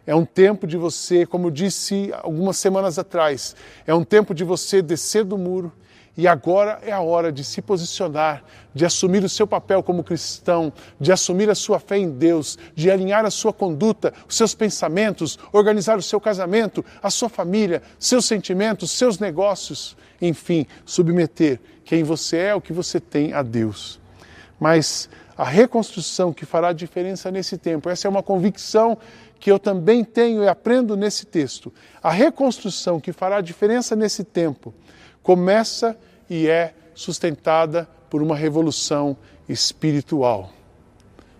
É 0.07 0.15
um 0.15 0.25
tempo 0.25 0.67
de 0.67 0.77
você, 0.77 1.25
como 1.25 1.47
eu 1.47 1.51
disse 1.51 2.11
algumas 2.21 2.57
semanas 2.57 2.99
atrás, 2.99 3.55
é 3.87 3.93
um 3.93 4.03
tempo 4.03 4.33
de 4.33 4.43
você 4.43 4.81
descer 4.81 5.23
do 5.23 5.37
muro 5.37 5.71
E 6.17 6.27
agora 6.29 6.79
é 6.81 6.93
a 6.93 7.01
hora 7.01 7.29
de 7.29 7.43
se 7.43 7.61
posicionar, 7.61 8.41
de 8.73 8.85
assumir 8.85 9.23
o 9.23 9.29
seu 9.29 9.45
papel 9.45 9.83
como 9.83 10.03
cristão, 10.03 10.71
de 10.99 11.11
assumir 11.11 11.49
a 11.49 11.55
sua 11.55 11.77
fé 11.77 11.97
em 11.97 12.09
Deus, 12.09 12.57
de 12.73 12.89
alinhar 12.89 13.25
a 13.25 13.31
sua 13.31 13.51
conduta, 13.51 14.13
os 14.27 14.35
seus 14.35 14.55
pensamentos, 14.55 15.37
organizar 15.51 15.97
o 15.97 16.01
seu 16.01 16.19
casamento, 16.21 16.85
a 17.03 17.09
sua 17.09 17.27
família, 17.27 17.81
seus 17.99 18.25
sentimentos, 18.25 18.91
seus 18.91 19.19
negócios, 19.19 19.97
enfim, 20.21 20.65
submeter 20.85 21.59
quem 21.83 22.01
você 22.01 22.37
é, 22.37 22.55
o 22.55 22.61
que 22.61 22.71
você 22.71 22.97
tem 22.97 23.33
a 23.33 23.41
Deus. 23.41 23.99
Mas 24.57 25.09
a 25.37 25.43
reconstrução 25.43 26.31
que 26.31 26.45
fará 26.45 26.71
diferença 26.71 27.29
nesse 27.29 27.57
tempo, 27.57 27.89
essa 27.89 28.07
é 28.07 28.09
uma 28.09 28.23
convicção 28.23 28.97
que 29.37 29.51
eu 29.51 29.59
também 29.59 30.01
tenho 30.01 30.41
e 30.41 30.47
aprendo 30.47 30.95
nesse 30.95 31.25
texto. 31.25 31.73
A 32.01 32.09
reconstrução 32.09 33.01
que 33.01 33.11
fará 33.11 33.41
diferença 33.41 33.97
nesse 33.97 34.23
tempo 34.23 34.73
começa 35.25 35.97
e 36.29 36.47
é 36.47 36.75
sustentada 36.93 37.89
por 38.11 38.21
uma 38.21 38.35
revolução 38.35 39.17
espiritual. 39.49 40.51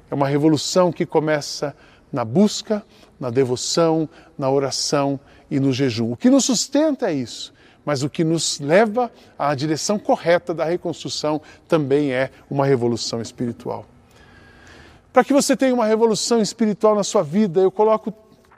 É 0.09 0.15
uma 0.15 0.27
revolução 0.27 0.91
que 0.91 1.05
começa 1.05 1.75
na 2.11 2.25
busca, 2.25 2.83
na 3.19 3.29
devoção, 3.29 4.09
na 4.35 4.49
oração 4.49 5.19
e 5.51 5.59
no 5.59 5.71
jejum. 5.71 6.13
O 6.13 6.17
que 6.17 6.31
nos 6.31 6.45
sustenta 6.45 7.11
é 7.11 7.13
isso, 7.13 7.53
mas 7.85 8.01
o 8.01 8.09
que 8.09 8.23
nos 8.23 8.59
leva 8.59 9.11
à 9.37 9.53
direção 9.53 9.99
correta 9.99 10.51
da 10.51 10.65
reconstrução 10.65 11.39
também 11.67 12.11
é 12.11 12.31
uma 12.49 12.65
revolução 12.65 13.21
espiritual. 13.21 13.85
Para 15.13 15.23
que 15.23 15.31
você 15.31 15.55
tenha 15.55 15.75
uma 15.75 15.85
revolução 15.85 16.41
espiritual 16.41 16.95
na 16.95 17.03
sua 17.03 17.21
vida, 17.21 17.61
eu 17.61 17.69
coloco 17.69 18.11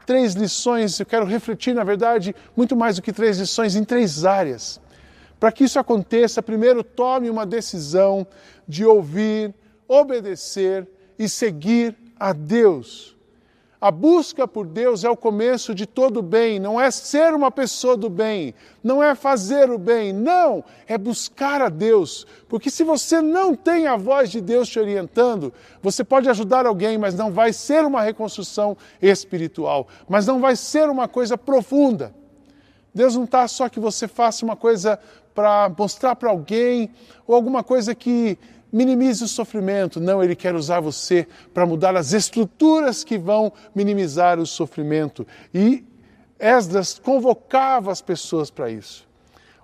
três 0.05 0.35
lições, 0.35 0.97
eu 0.97 1.05
quero 1.05 1.25
refletir, 1.25 1.75
na 1.75 1.83
verdade, 1.83 2.33
muito 2.55 2.77
mais 2.77 2.95
do 2.95 3.01
que 3.01 3.11
três 3.11 3.37
lições, 3.37 3.75
em 3.75 3.83
três 3.83 4.23
áreas. 4.23 4.79
Para 5.39 5.51
que 5.51 5.63
isso 5.63 5.79
aconteça, 5.79 6.41
primeiro 6.41 6.83
tome 6.83 7.29
uma 7.29 7.45
decisão 7.45 8.25
de 8.67 8.85
ouvir, 8.85 9.53
obedecer 9.87 10.87
e 11.17 11.29
seguir 11.29 11.95
a 12.19 12.33
Deus. 12.33 13.17
A 13.79 13.91
busca 13.91 14.47
por 14.47 14.65
Deus 14.65 15.03
é 15.03 15.09
o 15.09 15.15
começo 15.15 15.75
de 15.75 15.85
todo 15.85 16.23
bem, 16.23 16.57
não 16.57 16.81
é 16.81 16.89
ser 16.89 17.35
uma 17.35 17.51
pessoa 17.51 17.95
do 17.95 18.09
bem, 18.09 18.55
não 18.83 19.03
é 19.03 19.13
fazer 19.13 19.69
o 19.69 19.77
bem, 19.77 20.11
não, 20.11 20.63
é 20.87 20.97
buscar 20.97 21.61
a 21.61 21.69
Deus. 21.69 22.25
Porque 22.49 22.71
se 22.71 22.83
você 22.83 23.21
não 23.21 23.53
tem 23.53 23.85
a 23.85 23.95
voz 23.95 24.31
de 24.31 24.41
Deus 24.41 24.67
te 24.67 24.79
orientando, 24.79 25.53
você 25.79 26.03
pode 26.03 26.27
ajudar 26.27 26.65
alguém, 26.65 26.97
mas 26.97 27.13
não 27.13 27.31
vai 27.31 27.53
ser 27.53 27.85
uma 27.85 28.01
reconstrução 28.01 28.75
espiritual, 28.99 29.87
mas 30.09 30.25
não 30.25 30.39
vai 30.39 30.55
ser 30.55 30.89
uma 30.89 31.07
coisa 31.07 31.37
profunda. 31.37 32.15
Deus 32.95 33.15
não 33.15 33.25
está 33.25 33.47
só 33.47 33.69
que 33.69 33.79
você 33.79 34.07
faça 34.07 34.43
uma 34.43 34.55
coisa 34.55 34.99
para 35.37 35.71
mostrar 35.77 36.15
para 36.15 36.31
alguém 36.31 36.89
ou 37.27 37.35
alguma 37.35 37.63
coisa 37.63 37.93
que 37.93 38.39
minimize 38.73 39.23
o 39.23 39.27
sofrimento. 39.27 39.99
Não, 39.99 40.23
Ele 40.23 40.35
quer 40.35 40.55
usar 40.55 40.79
você 40.79 41.27
para 41.53 41.63
mudar 41.63 41.95
as 41.95 42.11
estruturas 42.11 43.03
que 43.03 43.19
vão 43.19 43.53
minimizar 43.75 44.39
o 44.39 44.47
sofrimento. 44.47 45.27
E 45.53 45.85
Esdras 46.39 46.97
convocava 46.97 47.91
as 47.91 48.01
pessoas 48.01 48.49
para 48.49 48.71
isso. 48.71 49.07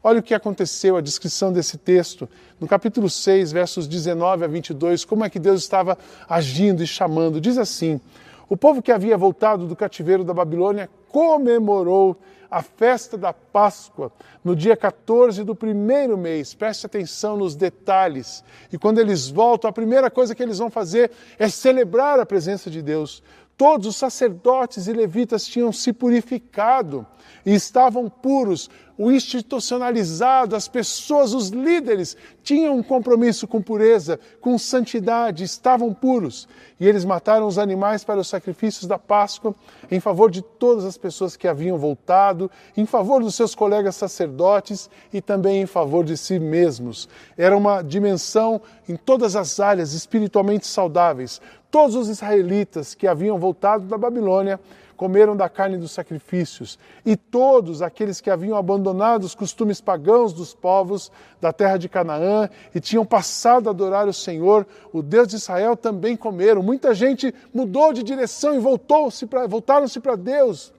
Olha 0.03 0.19
o 0.19 0.23
que 0.23 0.35
aconteceu, 0.35 0.95
a 0.95 1.01
descrição 1.01 1.51
desse 1.51 1.75
texto, 1.75 2.29
no 2.59 2.67
capítulo 2.67 3.09
6, 3.09 3.51
versos 3.51 3.87
19 3.87 4.45
a 4.45 4.47
22, 4.47 5.03
como 5.03 5.25
é 5.25 5.29
que 5.29 5.39
Deus 5.39 5.63
estava 5.63 5.97
agindo 6.29 6.83
e 6.83 6.87
chamando. 6.87 7.41
Diz 7.41 7.57
assim: 7.57 7.99
O 8.47 8.55
povo 8.55 8.79
que 8.79 8.91
havia 8.91 9.17
voltado 9.17 9.65
do 9.65 9.75
cativeiro 9.75 10.23
da 10.23 10.35
Babilônia 10.35 10.87
comemorou 11.09 12.15
a 12.53 12.62
festa 12.62 13.17
da 13.17 13.33
Páscoa 13.33 14.12
no 14.43 14.55
dia 14.55 14.77
14 14.77 15.43
do 15.43 15.55
primeiro 15.55 16.15
mês. 16.15 16.53
Preste 16.53 16.86
atenção 16.86 17.36
nos 17.36 17.55
detalhes. 17.55 18.43
E 18.72 18.77
quando 18.77 19.00
eles 19.00 19.27
voltam, 19.27 19.67
a 19.67 19.74
primeira 19.74 20.12
coisa 20.12 20.36
que 20.36 20.43
eles 20.43 20.60
vão 20.60 20.69
fazer 20.69 21.10
é 21.39 21.50
celebrar 21.50 22.19
a 22.19 22.25
presença 22.27 22.69
de 22.69 22.83
Deus. 22.83 23.24
Todos 23.57 23.88
os 23.88 23.95
sacerdotes 23.95 24.86
e 24.86 24.93
levitas 24.93 25.48
tinham 25.48 25.72
se 25.72 25.91
purificado 25.91 27.07
e 27.43 27.55
estavam 27.55 28.07
puros. 28.07 28.69
O 28.95 29.12
institucionalizado, 29.12 30.55
as 30.55 30.67
pessoas, 30.67 31.33
os 31.33 31.50
líderes 31.50 32.15
tinham 32.43 32.77
um 32.77 32.83
compromisso 32.83 33.47
com 33.47 33.59
pureza, 33.59 34.19
com 34.39 34.55
santidade, 34.57 35.43
estavam 35.43 35.91
puros. 35.91 36.47
E 36.79 36.88
eles 36.88 37.03
mataram 37.03 37.47
os 37.47 37.57
animais 37.57 38.03
para 38.03 38.19
os 38.19 38.27
sacrifícios 38.27 38.85
da 38.85 39.00
Páscoa 39.00 39.55
em 39.89 40.00
favor 40.00 40.29
de 40.29 40.43
todas 40.43 40.85
as 40.85 40.95
pessoas 40.95 41.35
que 41.35 41.47
haviam 41.47 41.77
voltado, 41.77 42.51
em 42.77 42.85
favor 42.85 43.23
dos 43.23 43.33
seus 43.33 43.55
colegas 43.55 43.95
sacerdotes 43.95 44.89
e 45.12 45.21
também 45.21 45.62
em 45.62 45.65
favor 45.65 46.03
de 46.03 46.15
si 46.15 46.38
mesmos. 46.38 47.09
Era 47.35 47.57
uma 47.57 47.81
dimensão 47.81 48.62
em 48.88 48.95
todas 48.95 49.35
as 49.35 49.59
áreas 49.59 49.93
espiritualmente 49.93 50.67
saudáveis. 50.67 51.41
Todos 51.71 51.95
os 51.95 52.09
israelitas 52.09 52.93
que 52.93 53.07
haviam 53.07 53.39
voltado 53.39 53.85
da 53.85 53.97
Babilônia 53.97 54.59
comeram 55.03 55.36
da 55.36 55.50
carne 55.50 55.77
dos 55.77 55.91
sacrifícios, 55.91 56.79
e 57.05 57.17
todos 57.17 57.81
aqueles 57.81 58.22
que 58.22 58.29
haviam 58.29 58.55
abandonado 58.55 59.25
os 59.25 59.36
costumes 59.36 59.81
pagãos 59.81 60.31
dos 60.31 60.53
povos 60.53 61.12
da 61.41 61.51
terra 61.51 61.75
de 61.75 61.89
Canaã 61.89 62.50
e 62.74 62.79
tinham 62.79 63.05
passado 63.05 63.67
a 63.67 63.72
adorar 63.72 64.07
o 64.07 64.13
Senhor, 64.13 64.65
o 64.93 65.01
Deus 65.01 65.27
de 65.27 65.36
Israel, 65.36 65.75
também 65.75 66.15
comeram. 66.15 66.63
Muita 66.63 66.95
gente 66.95 67.36
mudou 67.53 67.91
de 67.91 68.01
direção 68.01 68.55
e 68.55 68.60
voltou-se 68.60 69.27
voltaram-se 69.50 70.00
para 70.00 70.15
Deus. 70.15 70.72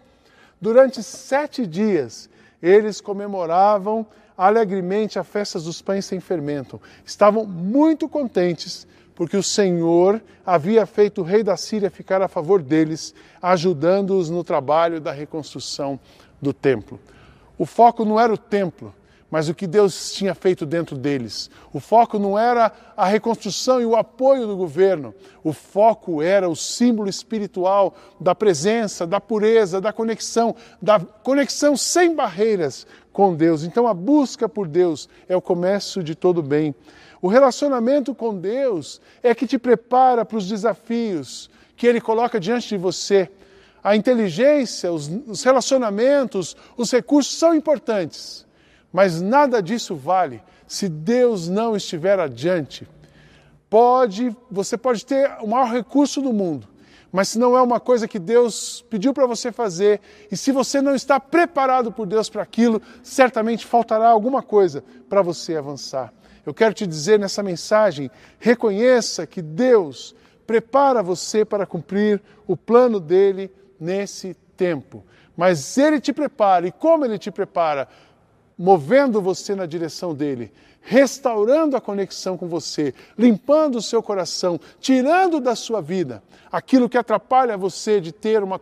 Durante 0.58 1.02
sete 1.02 1.66
dias, 1.66 2.30
eles 2.62 3.02
comemoravam 3.02 4.06
alegremente 4.38 5.18
a 5.18 5.22
festa 5.22 5.60
dos 5.60 5.82
pães 5.82 6.06
sem 6.06 6.18
fermento. 6.18 6.80
Estavam 7.04 7.44
muito 7.44 8.08
contentes 8.08 8.86
porque 9.14 9.36
o 9.36 9.42
Senhor 9.42 10.22
havia 10.44 10.84
feito 10.86 11.20
o 11.20 11.24
rei 11.24 11.42
da 11.42 11.56
Síria 11.56 11.90
ficar 11.90 12.20
a 12.22 12.28
favor 12.28 12.62
deles, 12.62 13.14
ajudando-os 13.40 14.28
no 14.28 14.42
trabalho 14.42 15.00
da 15.00 15.12
reconstrução 15.12 15.98
do 16.40 16.52
templo. 16.52 16.98
O 17.56 17.64
foco 17.64 18.04
não 18.04 18.18
era 18.18 18.32
o 18.32 18.38
templo, 18.38 18.92
mas 19.30 19.48
o 19.48 19.54
que 19.54 19.66
Deus 19.66 20.12
tinha 20.12 20.34
feito 20.34 20.64
dentro 20.64 20.96
deles. 20.96 21.50
O 21.72 21.80
foco 21.80 22.18
não 22.18 22.38
era 22.38 22.70
a 22.96 23.04
reconstrução 23.04 23.80
e 23.80 23.84
o 23.84 23.96
apoio 23.96 24.46
do 24.46 24.56
governo. 24.56 25.14
O 25.42 25.52
foco 25.52 26.22
era 26.22 26.48
o 26.48 26.54
símbolo 26.54 27.08
espiritual 27.08 27.94
da 28.20 28.34
presença, 28.34 29.06
da 29.06 29.20
pureza, 29.20 29.80
da 29.80 29.92
conexão, 29.92 30.54
da 30.80 31.00
conexão 31.00 31.76
sem 31.76 32.14
barreiras 32.14 32.86
com 33.12 33.34
Deus. 33.34 33.64
Então 33.64 33.88
a 33.88 33.94
busca 33.94 34.48
por 34.48 34.68
Deus 34.68 35.08
é 35.28 35.36
o 35.36 35.42
começo 35.42 36.02
de 36.02 36.14
todo 36.14 36.42
bem. 36.42 36.74
O 37.24 37.28
relacionamento 37.28 38.14
com 38.14 38.38
Deus 38.38 39.00
é 39.22 39.34
que 39.34 39.46
te 39.46 39.58
prepara 39.58 40.26
para 40.26 40.36
os 40.36 40.46
desafios 40.46 41.48
que 41.74 41.86
Ele 41.86 41.98
coloca 41.98 42.38
diante 42.38 42.68
de 42.68 42.76
você. 42.76 43.30
A 43.82 43.96
inteligência, 43.96 44.92
os, 44.92 45.10
os 45.26 45.42
relacionamentos, 45.42 46.54
os 46.76 46.92
recursos 46.92 47.38
são 47.38 47.54
importantes, 47.54 48.46
mas 48.92 49.22
nada 49.22 49.62
disso 49.62 49.96
vale 49.96 50.42
se 50.68 50.86
Deus 50.86 51.48
não 51.48 51.74
estiver 51.74 52.20
adiante. 52.20 52.86
Pode, 53.70 54.36
você 54.50 54.76
pode 54.76 55.06
ter 55.06 55.34
o 55.40 55.46
maior 55.46 55.72
recurso 55.72 56.20
do 56.20 56.30
mundo, 56.30 56.68
mas 57.10 57.30
se 57.30 57.38
não 57.38 57.56
é 57.56 57.62
uma 57.62 57.80
coisa 57.80 58.06
que 58.06 58.18
Deus 58.18 58.84
pediu 58.90 59.14
para 59.14 59.24
você 59.24 59.50
fazer, 59.50 59.98
e 60.30 60.36
se 60.36 60.52
você 60.52 60.82
não 60.82 60.94
está 60.94 61.18
preparado 61.18 61.90
por 61.90 62.06
Deus 62.06 62.28
para 62.28 62.42
aquilo, 62.42 62.82
certamente 63.02 63.64
faltará 63.64 64.10
alguma 64.10 64.42
coisa 64.42 64.84
para 65.08 65.22
você 65.22 65.56
avançar. 65.56 66.12
Eu 66.44 66.52
quero 66.52 66.74
te 66.74 66.86
dizer 66.86 67.18
nessa 67.18 67.42
mensagem: 67.42 68.10
reconheça 68.38 69.26
que 69.26 69.40
Deus 69.40 70.14
prepara 70.46 71.02
você 71.02 71.44
para 71.44 71.66
cumprir 71.66 72.20
o 72.46 72.56
plano 72.56 73.00
dele 73.00 73.50
nesse 73.80 74.34
tempo. 74.56 75.04
Mas 75.36 75.76
ele 75.78 76.00
te 76.00 76.12
prepara, 76.12 76.66
e 76.66 76.72
como 76.72 77.04
ele 77.04 77.18
te 77.18 77.30
prepara? 77.30 77.88
Movendo 78.56 79.20
você 79.20 79.54
na 79.54 79.66
direção 79.66 80.14
dele, 80.14 80.52
restaurando 80.80 81.76
a 81.76 81.80
conexão 81.80 82.36
com 82.36 82.46
você, 82.46 82.94
limpando 83.18 83.76
o 83.78 83.82
seu 83.82 84.00
coração, 84.00 84.60
tirando 84.78 85.40
da 85.40 85.56
sua 85.56 85.80
vida 85.80 86.22
aquilo 86.54 86.88
que 86.88 86.96
atrapalha 86.96 87.56
você 87.56 88.00
de 88.00 88.12
ter 88.12 88.40
uma, 88.44 88.60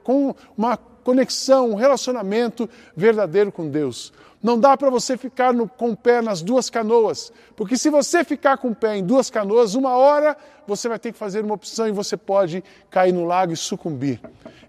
uma 0.57 0.79
conexão, 1.05 1.71
um 1.71 1.75
relacionamento 1.75 2.69
verdadeiro 2.97 3.51
com 3.51 3.69
Deus. 3.69 4.13
Não 4.43 4.59
dá 4.59 4.77
para 4.77 4.91
você 4.91 5.17
ficar 5.17 5.53
no, 5.53 5.69
com 5.69 5.91
o 5.91 5.97
pé 5.97 6.21
nas 6.21 6.43
duas 6.43 6.69
canoas, 6.69 7.33
porque 7.55 7.77
se 7.77 7.89
você 7.89 8.25
ficar 8.25 8.59
com 8.59 8.69
o 8.69 8.75
pé 8.75 8.97
em 8.97 9.05
duas 9.05 9.31
canoas, 9.31 9.75
uma 9.75 9.97
hora 9.97 10.37
você 10.67 10.89
vai 10.89 10.99
ter 10.99 11.13
que 11.13 11.19
fazer 11.19 11.45
uma 11.45 11.55
opção 11.55 11.87
e 11.87 11.93
você 11.93 12.17
pode 12.17 12.63
cair 12.91 13.13
no 13.13 13.25
lago 13.25 13.53
e 13.53 13.57
sucumbir. 13.57 14.21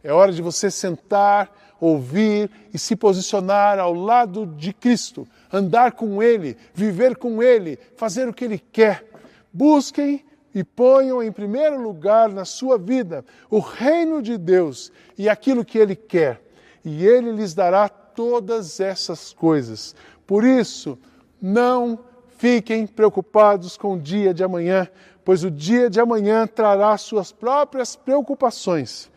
É 0.04 0.14
hora 0.14 0.32
de 0.32 0.42
você 0.42 0.70
sentar, 0.70 1.50
ouvir 1.80 2.52
e 2.74 2.78
se 2.78 2.96
posicionar 2.96 3.80
ao 3.80 3.94
lado 3.94 4.46
de 4.46 4.74
Cristo, 4.74 5.28
andar 5.52 5.94
com 5.94 6.22
Ele, 6.22 6.56
viver 6.74 7.16
com 7.18 7.42
Ele, 7.42 7.80
fazer 7.98 8.30
o 8.30 8.34
que 8.34 8.46
Ele 8.46 8.60
quer. 8.72 9.06
Busquem 9.52 10.24
e 10.54 10.64
ponham 10.64 11.24
em 11.24 11.32
primeiro 11.32 11.82
lugar 11.82 12.30
na 12.30 12.46
sua 12.46 12.78
vida 12.78 13.26
o 13.50 13.60
reino 13.60 14.22
de 14.22 14.38
Deus 14.38 14.92
e 15.18 15.28
aquilo 15.28 15.66
que 15.66 15.78
Ele 15.78 15.96
quer, 15.96 16.42
e 16.84 17.06
Ele 17.06 17.32
lhes 17.32 17.54
dará 17.54 17.90
todas 17.90 18.80
essas 18.80 19.34
coisas. 19.34 19.96
Por 20.28 20.44
isso, 20.44 20.98
não 21.42 22.00
fiquem 22.38 22.86
preocupados 22.86 23.78
com 23.78 23.94
o 23.94 24.00
dia 24.00 24.34
de 24.34 24.44
amanhã, 24.44 24.88
pois 25.24 25.44
o 25.44 25.50
dia 25.50 25.90
de 25.90 26.00
amanhã 26.00 26.46
trará 26.46 26.98
suas 26.98 27.32
próprias 27.32 27.96
preocupações. 27.96 29.10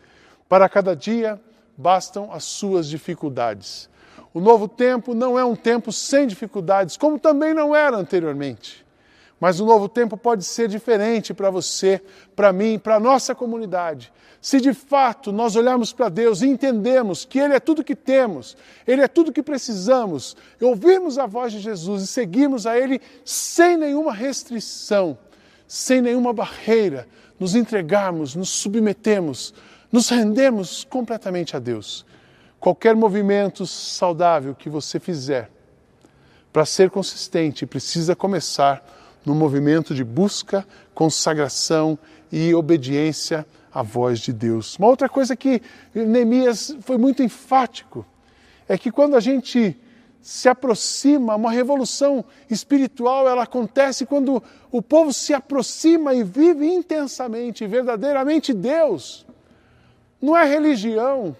Para 0.47 0.69
cada 0.69 0.95
dia 0.95 1.39
bastam 1.77 2.31
as 2.31 2.45
suas 2.45 2.87
dificuldades. 2.87 3.89
O 4.33 4.39
novo 4.39 4.67
tempo 4.67 5.13
não 5.13 5.37
é 5.37 5.43
um 5.43 5.55
tempo 5.55 5.91
sem 5.91 6.25
dificuldades, 6.25 6.95
como 6.95 7.19
também 7.19 7.53
não 7.53 7.75
era 7.75 7.97
anteriormente. 7.97 8.86
Mas 9.39 9.59
o 9.59 9.65
novo 9.65 9.87
tempo 9.87 10.17
pode 10.17 10.43
ser 10.43 10.67
diferente 10.67 11.33
para 11.33 11.49
você, 11.49 12.01
para 12.35 12.51
mim, 12.51 12.79
para 12.79 12.95
a 12.95 12.99
nossa 12.99 13.35
comunidade. 13.35 14.11
Se 14.41 14.59
de 14.59 14.73
fato 14.73 15.31
nós 15.31 15.55
olharmos 15.55 15.93
para 15.93 16.09
Deus 16.09 16.41
e 16.41 16.47
entendemos 16.47 17.23
que 17.23 17.39
Ele 17.39 17.53
é 17.53 17.59
tudo 17.59 17.83
que 17.83 17.95
temos, 17.95 18.57
Ele 18.87 19.01
é 19.01 19.07
tudo 19.07 19.31
que 19.31 19.43
precisamos, 19.43 20.35
e 20.59 20.65
ouvirmos 20.65 21.19
a 21.19 21.25
voz 21.25 21.51
de 21.51 21.59
Jesus 21.59 22.03
e 22.03 22.07
seguirmos 22.07 22.65
a 22.65 22.77
Ele 22.77 22.99
sem 23.23 23.77
nenhuma 23.77 24.13
restrição, 24.13 25.17
sem 25.67 26.01
nenhuma 26.01 26.33
barreira, 26.33 27.07
nos 27.39 27.53
entregarmos, 27.55 28.35
nos 28.35 28.49
submetemos, 28.49 29.53
nos 29.91 30.09
rendemos 30.09 30.83
completamente 30.83 31.55
a 31.55 31.59
Deus. 31.59 32.05
Qualquer 32.59 32.95
movimento 32.95 33.67
saudável 33.67 34.55
que 34.55 34.69
você 34.69 34.99
fizer, 34.99 35.51
para 36.51 36.65
ser 36.65 36.89
consistente, 36.89 37.67
precisa 37.67 38.15
começar 38.15 38.83
no 39.25 39.35
movimento 39.35 39.93
de 39.93 40.03
busca, 40.03 40.65
consagração 40.93 41.97
e 42.31 42.53
obediência 42.53 43.45
à 43.73 43.81
voz 43.81 44.19
de 44.19 44.33
Deus. 44.33 44.77
Uma 44.77 44.87
outra 44.87 45.07
coisa 45.07 45.35
que 45.35 45.61
Neemias 45.93 46.75
foi 46.81 46.97
muito 46.97 47.21
enfático 47.21 48.05
é 48.67 48.77
que 48.77 48.91
quando 48.91 49.15
a 49.15 49.19
gente 49.19 49.77
se 50.21 50.49
aproxima, 50.49 51.35
uma 51.35 51.51
revolução 51.51 52.25
espiritual, 52.49 53.29
ela 53.29 53.43
acontece 53.43 54.05
quando 54.05 54.43
o 54.69 54.81
povo 54.81 55.13
se 55.13 55.33
aproxima 55.33 56.13
e 56.13 56.23
vive 56.23 56.67
intensamente, 56.67 57.65
verdadeiramente 57.65 58.53
Deus. 58.53 59.25
Não 60.21 60.35
é 60.35 60.43
religião, 60.45 61.35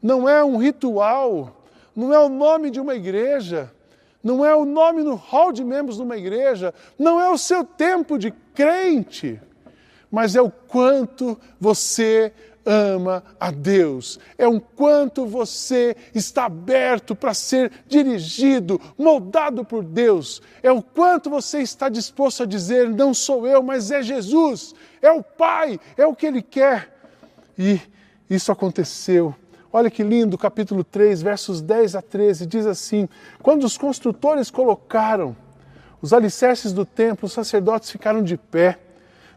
não 0.00 0.28
é 0.28 0.44
um 0.44 0.56
ritual, 0.56 1.64
não 1.96 2.12
é 2.12 2.18
o 2.18 2.28
nome 2.28 2.70
de 2.70 2.80
uma 2.80 2.94
igreja, 2.94 3.72
não 4.22 4.44
é 4.44 4.54
o 4.54 4.64
nome 4.64 5.02
no 5.02 5.14
hall 5.14 5.52
de 5.52 5.64
membros 5.64 5.96
de 5.96 6.02
uma 6.02 6.16
igreja, 6.16 6.72
não 6.98 7.20
é 7.20 7.28
o 7.30 7.38
seu 7.38 7.64
tempo 7.64 8.18
de 8.18 8.30
crente, 8.54 9.40
mas 10.10 10.36
é 10.36 10.42
o 10.42 10.50
quanto 10.50 11.38
você 11.58 12.32
ama 12.64 13.24
a 13.40 13.50
Deus, 13.50 14.20
é 14.38 14.46
o 14.46 14.60
quanto 14.60 15.26
você 15.26 15.96
está 16.14 16.44
aberto 16.44 17.16
para 17.16 17.34
ser 17.34 17.72
dirigido, 17.88 18.80
moldado 18.96 19.64
por 19.64 19.82
Deus, 19.82 20.40
é 20.62 20.70
o 20.70 20.82
quanto 20.82 21.28
você 21.28 21.60
está 21.60 21.88
disposto 21.88 22.44
a 22.44 22.46
dizer: 22.46 22.88
não 22.88 23.12
sou 23.12 23.46
eu, 23.46 23.62
mas 23.62 23.90
é 23.90 24.02
Jesus, 24.02 24.74
é 25.00 25.10
o 25.10 25.22
Pai, 25.22 25.80
é 25.96 26.06
o 26.06 26.14
que 26.14 26.26
Ele 26.26 26.42
quer. 26.42 26.96
E 27.58 27.80
isso 28.30 28.52
aconteceu 28.52 29.34
Olha 29.74 29.90
que 29.90 30.02
lindo, 30.02 30.36
capítulo 30.36 30.84
3, 30.84 31.22
versos 31.22 31.62
10 31.62 31.96
a 31.96 32.02
13, 32.02 32.44
diz 32.44 32.66
assim: 32.66 33.08
Quando 33.42 33.64
os 33.64 33.78
construtores 33.78 34.50
colocaram 34.50 35.34
os 36.02 36.12
alicerces 36.12 36.74
do 36.74 36.84
templo, 36.84 37.24
os 37.24 37.32
sacerdotes 37.32 37.90
ficaram 37.90 38.22
de 38.22 38.36
pé, 38.36 38.78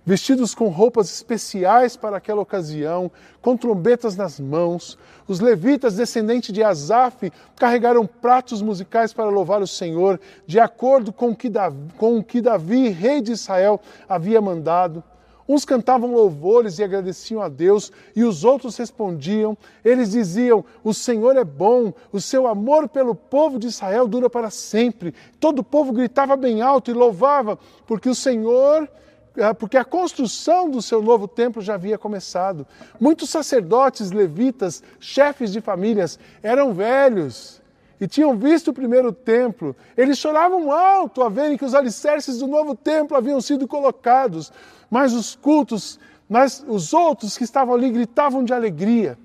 vestidos 0.05 0.53
com 0.53 0.67
roupas 0.67 1.09
especiais 1.09 1.95
para 1.95 2.17
aquela 2.17 2.41
ocasião, 2.41 3.09
com 3.41 3.55
trombetas 3.55 4.17
nas 4.17 4.37
mãos. 4.37 4.97
Os 5.25 5.39
levitas, 5.39 5.95
descendentes 5.95 6.53
de 6.53 6.61
Asaf, 6.61 7.31
carregaram 7.55 8.05
pratos 8.05 8.61
musicais 8.61 9.13
para 9.13 9.29
louvar 9.29 9.61
o 9.61 9.67
Senhor, 9.67 10.19
de 10.45 10.59
acordo 10.59 11.13
com 11.13 11.29
o 11.29 11.35
que 11.35 11.47
Davi, 11.47 11.93
com 11.97 12.17
o 12.17 12.23
que 12.23 12.41
Davi 12.41 12.89
rei 12.89 13.21
de 13.21 13.31
Israel, 13.31 13.79
havia 14.09 14.41
mandado. 14.41 15.01
Uns 15.47 15.63
cantavam 15.63 16.11
louvores 16.13 16.79
e 16.79 16.83
agradeciam 16.83 17.41
a 17.41 17.47
Deus, 17.47 17.91
e 18.15 18.23
os 18.23 18.43
outros 18.43 18.75
respondiam. 18.77 19.55
Eles 19.83 20.11
diziam: 20.11 20.65
O 20.83 20.93
Senhor 20.93 21.37
é 21.37 21.43
bom, 21.43 21.93
o 22.11 22.19
seu 22.19 22.47
amor 22.47 22.89
pelo 22.89 23.13
povo 23.13 23.59
de 23.59 23.67
Israel 23.67 24.07
dura 24.07 24.29
para 24.29 24.49
sempre. 24.49 25.13
Todo 25.39 25.59
o 25.59 25.63
povo 25.63 25.93
gritava 25.93 26.35
bem 26.35 26.61
alto 26.61 26.89
e 26.89 26.95
louvava, 26.95 27.59
porque 27.85 28.09
o 28.09 28.15
Senhor, 28.15 28.89
ah, 29.39 29.53
porque 29.53 29.77
a 29.77 29.85
construção 29.85 30.67
do 30.69 30.81
seu 30.81 30.99
novo 30.99 31.27
templo 31.27 31.61
já 31.61 31.75
havia 31.75 31.97
começado. 31.97 32.65
Muitos 32.99 33.29
sacerdotes, 33.29 34.11
levitas, 34.11 34.81
chefes 34.99 35.51
de 35.51 35.61
famílias 35.61 36.17
eram 36.41 36.73
velhos 36.73 37.61
e 37.99 38.07
tinham 38.07 38.35
visto 38.35 38.69
o 38.69 38.73
primeiro 38.73 39.11
templo. 39.11 39.75
Eles 39.95 40.17
choravam 40.17 40.71
alto 40.71 41.21
a 41.21 41.29
verem 41.29 41.57
que 41.57 41.65
os 41.65 41.75
alicerces 41.75 42.39
do 42.39 42.47
novo 42.47 42.75
templo 42.75 43.15
haviam 43.15 43.39
sido 43.39 43.67
colocados 43.67 44.51
mas 44.95 45.11
os 45.11 45.35
cultos, 45.35 45.99
mas 46.29 46.63
os 46.65 46.93
outros 46.93 47.37
que 47.37 47.43
estavam 47.43 47.75
ali 47.75 47.89
gritavam 47.89 48.45
de 48.45 48.53
alegria. 48.53 49.17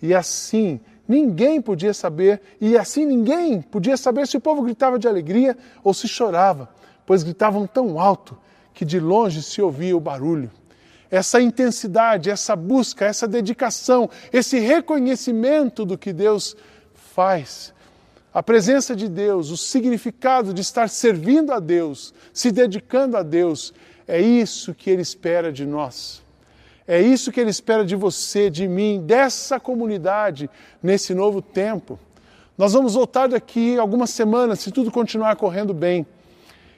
E 0.00 0.14
assim 0.14 0.80
ninguém 1.06 1.60
podia 1.60 1.92
saber, 1.92 2.40
e 2.58 2.74
assim 2.74 3.04
ninguém 3.04 3.60
podia 3.60 3.98
saber 3.98 4.26
se 4.26 4.38
o 4.38 4.40
povo 4.40 4.62
gritava 4.62 4.98
de 4.98 5.06
alegria 5.06 5.58
ou 5.84 5.92
se 5.92 6.08
chorava, 6.08 6.70
pois 7.04 7.22
gritavam 7.22 7.66
tão 7.66 8.00
alto 8.00 8.34
que 8.72 8.82
de 8.82 8.98
longe 8.98 9.42
se 9.42 9.60
ouvia 9.60 9.94
o 9.94 10.00
barulho. 10.00 10.50
Essa 11.10 11.38
intensidade, 11.38 12.30
essa 12.30 12.56
busca, 12.56 13.04
essa 13.04 13.28
dedicação, 13.28 14.08
esse 14.32 14.58
reconhecimento 14.58 15.84
do 15.84 15.98
que 15.98 16.14
Deus 16.14 16.56
faz, 16.94 17.74
a 18.32 18.42
presença 18.42 18.96
de 18.96 19.06
Deus, 19.06 19.50
o 19.50 19.56
significado 19.58 20.54
de 20.54 20.62
estar 20.62 20.88
servindo 20.88 21.52
a 21.52 21.60
Deus, 21.60 22.14
se 22.32 22.50
dedicando 22.50 23.18
a 23.18 23.22
Deus, 23.22 23.74
é 24.10 24.20
isso 24.20 24.74
que 24.74 24.90
Ele 24.90 25.02
espera 25.02 25.52
de 25.52 25.64
nós. 25.64 26.22
É 26.86 27.00
isso 27.00 27.30
que 27.30 27.40
Ele 27.40 27.50
espera 27.50 27.84
de 27.84 27.94
você, 27.94 28.50
de 28.50 28.66
mim, 28.66 29.00
dessa 29.06 29.60
comunidade 29.60 30.50
nesse 30.82 31.14
novo 31.14 31.40
tempo. 31.40 31.98
Nós 32.58 32.72
vamos 32.72 32.94
voltar 32.94 33.28
daqui 33.28 33.78
algumas 33.78 34.10
semanas, 34.10 34.58
se 34.58 34.72
tudo 34.72 34.90
continuar 34.90 35.36
correndo 35.36 35.72
bem. 35.72 36.04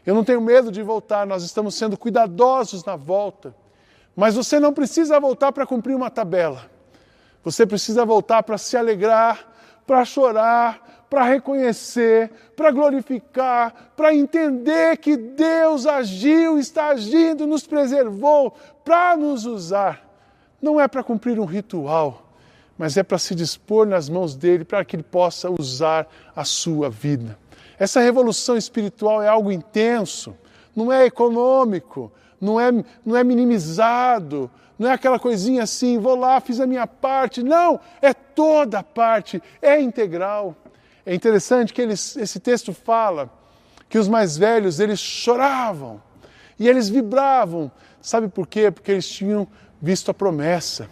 Eu 0.04 0.14
não 0.14 0.22
tenho 0.22 0.40
medo 0.40 0.70
de 0.70 0.82
voltar, 0.82 1.26
nós 1.26 1.42
estamos 1.42 1.74
sendo 1.74 1.96
cuidadosos 1.96 2.84
na 2.84 2.96
volta. 2.96 3.54
Mas 4.14 4.34
você 4.34 4.60
não 4.60 4.74
precisa 4.74 5.18
voltar 5.18 5.52
para 5.52 5.66
cumprir 5.66 5.96
uma 5.96 6.10
tabela. 6.10 6.70
Você 7.42 7.64
precisa 7.64 8.04
voltar 8.04 8.42
para 8.42 8.58
se 8.58 8.76
alegrar, 8.76 9.50
para 9.86 10.04
chorar, 10.04 10.91
para 11.12 11.24
reconhecer, 11.24 12.30
para 12.56 12.70
glorificar, 12.70 13.92
para 13.94 14.14
entender 14.14 14.96
que 14.96 15.14
Deus 15.14 15.86
agiu, 15.86 16.58
está 16.58 16.86
agindo, 16.86 17.46
nos 17.46 17.66
preservou 17.66 18.54
para 18.82 19.14
nos 19.14 19.44
usar. 19.44 20.08
Não 20.62 20.80
é 20.80 20.88
para 20.88 21.04
cumprir 21.04 21.38
um 21.38 21.44
ritual, 21.44 22.32
mas 22.78 22.96
é 22.96 23.02
para 23.02 23.18
se 23.18 23.34
dispor 23.34 23.86
nas 23.86 24.08
mãos 24.08 24.34
dele 24.34 24.64
para 24.64 24.82
que 24.86 24.96
ele 24.96 25.02
possa 25.02 25.50
usar 25.50 26.08
a 26.34 26.46
sua 26.46 26.88
vida. 26.88 27.38
Essa 27.78 28.00
revolução 28.00 28.56
espiritual 28.56 29.22
é 29.22 29.28
algo 29.28 29.52
intenso, 29.52 30.34
não 30.74 30.90
é 30.90 31.04
econômico, 31.04 32.10
não 32.40 32.58
é, 32.58 32.72
não 33.04 33.14
é 33.14 33.22
minimizado, 33.22 34.50
não 34.78 34.88
é 34.88 34.94
aquela 34.94 35.18
coisinha 35.18 35.64
assim, 35.64 35.98
vou 35.98 36.16
lá, 36.16 36.40
fiz 36.40 36.58
a 36.58 36.66
minha 36.66 36.86
parte. 36.86 37.42
Não, 37.42 37.78
é 38.00 38.14
toda 38.14 38.78
a 38.78 38.82
parte, 38.82 39.42
é 39.60 39.78
integral. 39.78 40.56
É 41.04 41.14
interessante 41.14 41.72
que 41.72 41.82
eles, 41.82 42.16
esse 42.16 42.38
texto 42.38 42.72
fala 42.72 43.30
que 43.88 43.98
os 43.98 44.08
mais 44.08 44.38
velhos 44.38 44.78
eles 44.78 45.00
choravam 45.00 46.00
e 46.58 46.68
eles 46.68 46.88
vibravam. 46.88 47.70
Sabe 48.00 48.28
por 48.28 48.46
quê? 48.46 48.70
Porque 48.70 48.92
eles 48.92 49.08
tinham 49.08 49.46
visto 49.80 50.10
a 50.10 50.14
promessa. 50.14 50.88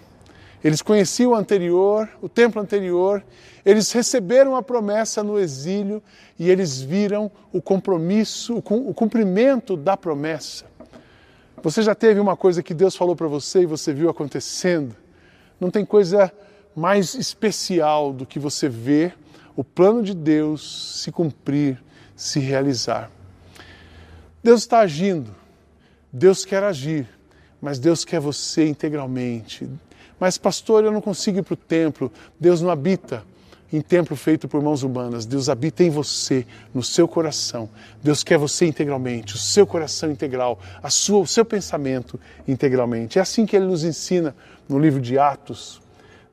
Eles 0.62 0.83
conheciam 0.83 1.31
o 1.31 1.35
anterior, 1.35 2.09
o 2.20 2.29
templo 2.29 2.61
anterior, 2.61 3.25
eles 3.64 3.90
receberam 3.92 4.55
a 4.57 4.62
promessa 4.62 5.23
no 5.23 5.38
exílio 5.38 6.03
e 6.38 6.51
eles 6.51 6.83
viram 6.83 7.31
o 7.51 7.62
compromisso, 7.62 8.57
o 8.57 8.92
cumprimento 8.92 9.77
da 9.77 9.96
promessa. 9.96 10.66
Você 11.62 11.83
já 11.83 11.94
teve 11.94 12.20
uma 12.20 12.37
coisa 12.37 12.62
que 12.62 12.75
Deus 12.75 12.96
falou 12.96 13.16
para 13.16 13.29
você 13.29 13.62
e 13.62 13.66
você 13.66 13.92
viu 13.94 14.11
acontecendo? 14.11 14.94
Não 15.59 15.70
tem 15.70 15.85
coisa 15.85 16.31
mais 16.77 17.14
especial 17.14 18.12
do 18.12 18.27
que 18.27 18.38
você 18.38 18.68
ver 18.68 19.16
o 19.57 19.65
plano 19.65 20.03
de 20.03 20.15
Deus 20.15 21.01
se 21.03 21.11
cumprir, 21.13 21.83
se 22.17 22.39
realizar. 22.39 23.11
Deus 24.43 24.61
está 24.61 24.81
agindo, 24.81 25.35
Deus 26.13 26.45
quer 26.45 26.63
agir, 26.63 27.07
mas 27.61 27.79
Deus 27.79 28.05
quer 28.05 28.21
você 28.21 28.67
integralmente. 28.67 29.69
Mas, 30.19 30.37
pastor, 30.39 30.85
eu 30.85 30.93
não 30.93 31.01
consigo 31.01 31.39
ir 31.39 31.43
para 31.43 31.55
o 31.55 31.57
templo, 31.57 32.13
Deus 32.39 32.61
não 32.61 32.71
habita 32.71 33.25
em 33.73 33.81
templo 33.81 34.17
feito 34.17 34.49
por 34.49 34.63
mãos 34.63 34.83
humanas. 34.83 35.25
Deus 35.25 35.49
habita 35.49 35.85
em 35.85 35.91
você, 35.91 36.47
no 36.75 36.83
seu 36.83 37.07
coração. 37.07 37.69
Deus 38.03 38.25
quer 38.25 38.37
você 38.37 38.67
integralmente, 38.67 39.35
o 39.35 39.39
seu 39.39 39.67
coração 39.67 40.11
integral, 40.11 40.59
a 40.83 40.91
sua, 40.91 41.21
o 41.21 41.27
seu 41.27 41.45
pensamento 41.45 42.19
integralmente. 42.49 43.19
É 43.19 43.23
assim 43.23 43.47
que 43.47 43.55
ele 43.55 43.67
nos 43.67 43.85
ensina 43.85 44.35
no 44.69 44.79
livro 44.79 45.01
de 45.01 45.19
Atos. 45.19 45.81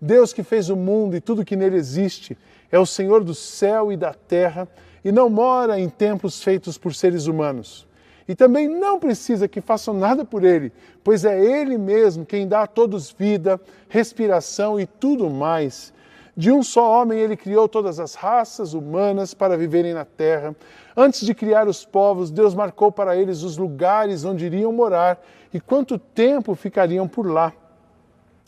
Deus 0.01 0.33
que 0.33 0.43
fez 0.43 0.69
o 0.69 0.75
mundo 0.75 1.15
e 1.15 1.21
tudo 1.21 1.45
que 1.45 1.55
nele 1.55 1.75
existe, 1.75 2.37
é 2.71 2.79
o 2.79 2.85
Senhor 2.85 3.23
do 3.23 3.33
céu 3.33 3.91
e 3.91 3.97
da 3.97 4.13
terra 4.13 4.67
e 5.03 5.11
não 5.11 5.29
mora 5.29 5.79
em 5.79 5.89
templos 5.89 6.43
feitos 6.43 6.77
por 6.77 6.93
seres 6.93 7.27
humanos. 7.27 7.87
E 8.27 8.35
também 8.35 8.67
não 8.67 8.99
precisa 8.99 9.47
que 9.47 9.61
façam 9.61 9.93
nada 9.93 10.25
por 10.25 10.43
ele, 10.43 10.73
pois 11.03 11.23
é 11.23 11.39
ele 11.39 11.77
mesmo 11.77 12.25
quem 12.25 12.47
dá 12.47 12.63
a 12.63 12.67
todos 12.67 13.09
vida, 13.09 13.59
respiração 13.87 14.77
e 14.77 14.85
tudo 14.85 15.29
mais. 15.29 15.93
De 16.35 16.51
um 16.51 16.61
só 16.61 17.01
homem 17.01 17.19
ele 17.19 17.37
criou 17.37 17.67
todas 17.69 17.99
as 17.99 18.15
raças 18.15 18.73
humanas 18.73 19.33
para 19.33 19.57
viverem 19.57 19.93
na 19.93 20.03
terra. 20.03 20.55
Antes 20.95 21.25
de 21.25 21.33
criar 21.33 21.67
os 21.67 21.85
povos, 21.85 22.29
Deus 22.29 22.53
marcou 22.53 22.91
para 22.91 23.15
eles 23.15 23.43
os 23.43 23.57
lugares 23.57 24.25
onde 24.25 24.45
iriam 24.45 24.73
morar 24.73 25.19
e 25.53 25.59
quanto 25.59 25.97
tempo 25.97 26.53
ficariam 26.53 27.07
por 27.07 27.25
lá. 27.25 27.53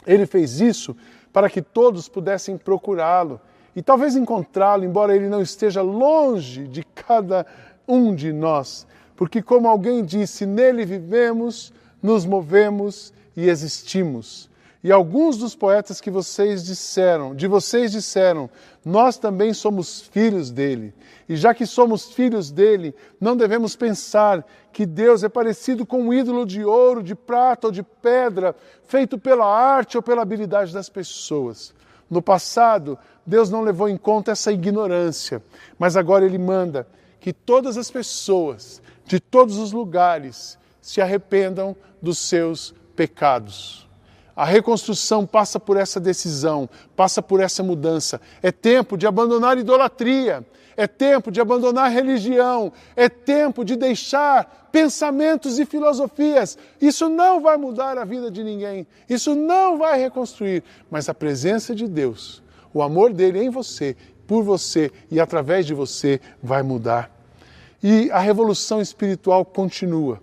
Ele 0.05 0.25
fez 0.25 0.59
isso 0.59 0.95
para 1.31 1.49
que 1.49 1.61
todos 1.61 2.09
pudessem 2.09 2.57
procurá-lo 2.57 3.39
e 3.79 3.81
talvez 3.81 4.17
encontrá-lo, 4.17 4.83
embora 4.83 5.15
ele 5.15 5.29
não 5.29 5.41
esteja 5.41 5.81
longe 5.81 6.67
de 6.67 6.83
cada 6.83 7.45
um 7.87 8.13
de 8.13 8.33
nós. 8.33 8.85
Porque, 9.15 9.41
como 9.41 9.69
alguém 9.69 10.03
disse, 10.03 10.45
nele 10.45 10.83
vivemos, 10.83 11.71
nos 12.03 12.25
movemos 12.25 13.13
e 13.37 13.47
existimos. 13.47 14.49
E 14.83 14.91
alguns 14.91 15.37
dos 15.37 15.55
poetas 15.55 16.01
que 16.01 16.11
vocês 16.11 16.65
disseram, 16.65 17.33
de 17.33 17.47
vocês 17.47 17.93
disseram, 17.93 18.49
nós 18.83 19.17
também 19.17 19.53
somos 19.53 20.01
filhos 20.01 20.51
dele. 20.51 20.93
E 21.29 21.37
já 21.37 21.53
que 21.53 21.65
somos 21.65 22.11
filhos 22.11 22.51
dele, 22.51 22.93
não 23.17 23.37
devemos 23.37 23.77
pensar 23.77 24.45
que 24.73 24.85
Deus 24.85 25.23
é 25.23 25.29
parecido 25.29 25.85
com 25.85 26.01
um 26.01 26.13
ídolo 26.13 26.45
de 26.45 26.65
ouro, 26.65 27.01
de 27.01 27.15
prata 27.15 27.67
ou 27.67 27.71
de 27.71 27.81
pedra, 27.81 28.53
feito 28.83 29.17
pela 29.17 29.45
arte 29.45 29.95
ou 29.95 30.03
pela 30.03 30.21
habilidade 30.21 30.73
das 30.73 30.89
pessoas. 30.89 31.73
No 32.09 32.21
passado, 32.21 32.97
Deus 33.29 33.49
não 33.49 33.61
levou 33.61 33.87
em 33.87 33.95
conta 33.95 34.31
essa 34.31 34.51
ignorância, 34.51 35.41
mas 35.77 35.95
agora 35.95 36.25
ele 36.25 36.39
manda 36.39 36.87
que 37.19 37.31
todas 37.31 37.77
as 37.77 37.91
pessoas, 37.91 38.81
de 39.05 39.19
todos 39.19 39.57
os 39.57 39.71
lugares, 39.71 40.57
se 40.81 40.99
arrependam 40.99 41.75
dos 42.01 42.17
seus 42.17 42.73
pecados. 42.95 43.87
A 44.35 44.45
reconstrução 44.45 45.27
passa 45.27 45.59
por 45.59 45.77
essa 45.77 45.99
decisão, 45.99 46.67
passa 46.95 47.21
por 47.21 47.39
essa 47.39 47.61
mudança. 47.61 48.19
É 48.41 48.51
tempo 48.51 48.97
de 48.97 49.05
abandonar 49.05 49.57
idolatria, 49.59 50.43
é 50.75 50.87
tempo 50.87 51.29
de 51.29 51.39
abandonar 51.39 51.91
religião, 51.91 52.73
é 52.95 53.07
tempo 53.09 53.63
de 53.63 53.75
deixar 53.75 54.69
pensamentos 54.71 55.59
e 55.59 55.65
filosofias. 55.65 56.57
Isso 56.81 57.09
não 57.09 57.41
vai 57.41 57.57
mudar 57.57 57.97
a 57.97 58.05
vida 58.05 58.31
de 58.31 58.43
ninguém, 58.43 58.87
isso 59.07 59.35
não 59.35 59.77
vai 59.77 59.99
reconstruir, 59.99 60.63
mas 60.89 61.09
a 61.09 61.13
presença 61.13 61.75
de 61.75 61.87
Deus, 61.87 62.41
o 62.73 62.81
amor 62.81 63.13
dele 63.13 63.43
em 63.43 63.49
você, 63.49 63.95
por 64.27 64.43
você 64.43 64.91
e 65.09 65.19
através 65.19 65.65
de 65.65 65.73
você 65.73 66.21
vai 66.41 66.61
mudar. 66.61 67.11
E 67.81 68.11
a 68.11 68.19
revolução 68.19 68.81
espiritual 68.81 69.43
continua. 69.45 70.21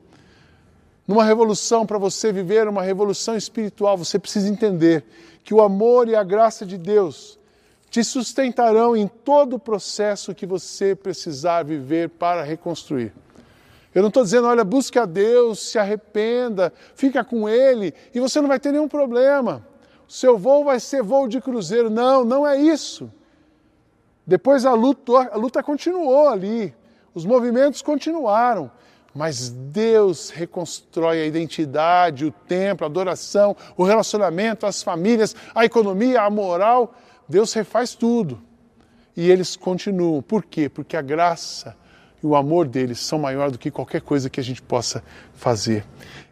Numa 1.06 1.24
revolução, 1.24 1.86
para 1.86 1.98
você 1.98 2.32
viver 2.32 2.68
uma 2.68 2.82
revolução 2.82 3.36
espiritual, 3.36 3.96
você 3.96 4.18
precisa 4.18 4.48
entender 4.48 5.04
que 5.44 5.54
o 5.54 5.62
amor 5.62 6.08
e 6.08 6.16
a 6.16 6.24
graça 6.24 6.66
de 6.66 6.76
Deus 6.76 7.38
te 7.88 8.02
sustentarão 8.02 8.96
em 8.96 9.06
todo 9.06 9.54
o 9.56 9.58
processo 9.58 10.34
que 10.34 10.44
você 10.44 10.94
precisar 10.94 11.64
viver 11.64 12.10
para 12.10 12.42
reconstruir. 12.42 13.12
Eu 13.94 14.02
não 14.02 14.08
estou 14.08 14.24
dizendo, 14.24 14.46
olha, 14.46 14.64
busque 14.64 14.98
a 14.98 15.06
Deus, 15.06 15.70
se 15.70 15.78
arrependa, 15.78 16.72
fica 16.94 17.24
com 17.24 17.48
Ele 17.48 17.94
e 18.12 18.20
você 18.20 18.40
não 18.40 18.48
vai 18.48 18.60
ter 18.60 18.72
nenhum 18.72 18.88
problema. 18.88 19.66
Seu 20.08 20.38
voo 20.38 20.64
vai 20.64 20.78
ser 20.78 21.02
voo 21.02 21.26
de 21.26 21.40
cruzeiro. 21.40 21.90
Não, 21.90 22.24
não 22.24 22.46
é 22.46 22.56
isso. 22.60 23.10
Depois 24.26 24.64
a 24.64 24.72
luta, 24.72 25.12
a 25.32 25.36
luta 25.36 25.62
continuou 25.62 26.28
ali, 26.28 26.74
os 27.14 27.24
movimentos 27.24 27.80
continuaram, 27.80 28.70
mas 29.14 29.48
Deus 29.48 30.30
reconstrói 30.30 31.22
a 31.22 31.26
identidade, 31.26 32.26
o 32.26 32.32
templo, 32.32 32.84
a 32.84 32.88
adoração, 32.88 33.56
o 33.76 33.84
relacionamento, 33.84 34.66
as 34.66 34.82
famílias, 34.82 35.34
a 35.54 35.64
economia, 35.64 36.22
a 36.22 36.28
moral. 36.30 36.94
Deus 37.28 37.52
refaz 37.52 37.94
tudo. 37.94 38.42
E 39.16 39.30
eles 39.30 39.56
continuam. 39.56 40.20
Por 40.20 40.44
quê? 40.44 40.68
Porque 40.68 40.96
a 40.96 41.02
graça 41.02 41.76
e 42.26 42.28
o 42.28 42.34
amor 42.34 42.66
deles 42.66 42.98
são 42.98 43.20
maior 43.20 43.52
do 43.52 43.58
que 43.58 43.70
qualquer 43.70 44.00
coisa 44.00 44.28
que 44.28 44.40
a 44.40 44.42
gente 44.42 44.60
possa 44.60 45.02
fazer. 45.34 45.84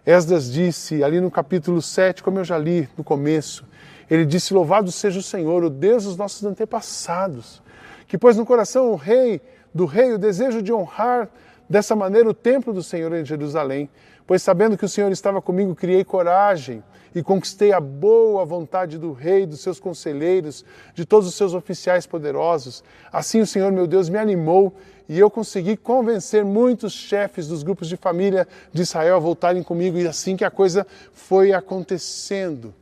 Esdras 0.04 0.52
disse 0.52 1.04
ali 1.04 1.20
no 1.20 1.30
capítulo 1.30 1.80
7, 1.80 2.20
como 2.20 2.40
eu 2.40 2.44
já 2.44 2.58
li 2.58 2.88
no 2.98 3.04
começo, 3.04 3.64
ele 4.10 4.24
disse: 4.24 4.52
Louvado 4.52 4.90
seja 4.90 5.20
o 5.20 5.22
Senhor, 5.22 5.62
o 5.62 5.70
Deus 5.70 6.04
dos 6.04 6.16
nossos 6.16 6.42
antepassados, 6.44 7.62
que 8.08 8.18
pôs 8.18 8.36
no 8.36 8.44
coração 8.44 8.90
o 8.90 8.96
rei, 8.96 9.40
do 9.72 9.86
rei 9.86 10.12
o 10.12 10.18
desejo 10.18 10.60
de 10.60 10.72
honrar 10.72 11.28
dessa 11.70 11.94
maneira 11.94 12.28
o 12.28 12.34
templo 12.34 12.72
do 12.72 12.82
Senhor 12.82 13.14
em 13.14 13.24
Jerusalém, 13.24 13.88
pois 14.26 14.42
sabendo 14.42 14.76
que 14.76 14.84
o 14.84 14.88
Senhor 14.88 15.12
estava 15.12 15.40
comigo, 15.40 15.76
criei 15.76 16.04
coragem 16.04 16.82
e 17.14 17.22
conquistei 17.22 17.72
a 17.72 17.80
boa 17.80 18.44
vontade 18.44 18.98
do 18.98 19.12
rei, 19.12 19.46
dos 19.46 19.60
seus 19.60 19.78
conselheiros, 19.78 20.64
de 20.94 21.04
todos 21.04 21.28
os 21.28 21.34
seus 21.34 21.54
oficiais 21.54 22.06
poderosos. 22.06 22.82
Assim 23.12 23.40
o 23.40 23.46
Senhor 23.46 23.70
meu 23.70 23.86
Deus 23.86 24.08
me 24.08 24.18
animou 24.18 24.74
e 25.08 25.18
eu 25.18 25.30
consegui 25.30 25.76
convencer 25.76 26.44
muitos 26.44 26.92
chefes 26.92 27.46
dos 27.46 27.62
grupos 27.62 27.88
de 27.88 27.96
família 27.96 28.48
de 28.72 28.82
Israel 28.82 29.16
a 29.16 29.18
voltarem 29.18 29.62
comigo, 29.62 29.98
e 29.98 30.08
assim 30.08 30.36
que 30.36 30.44
a 30.44 30.50
coisa 30.50 30.86
foi 31.12 31.52
acontecendo. 31.52 32.74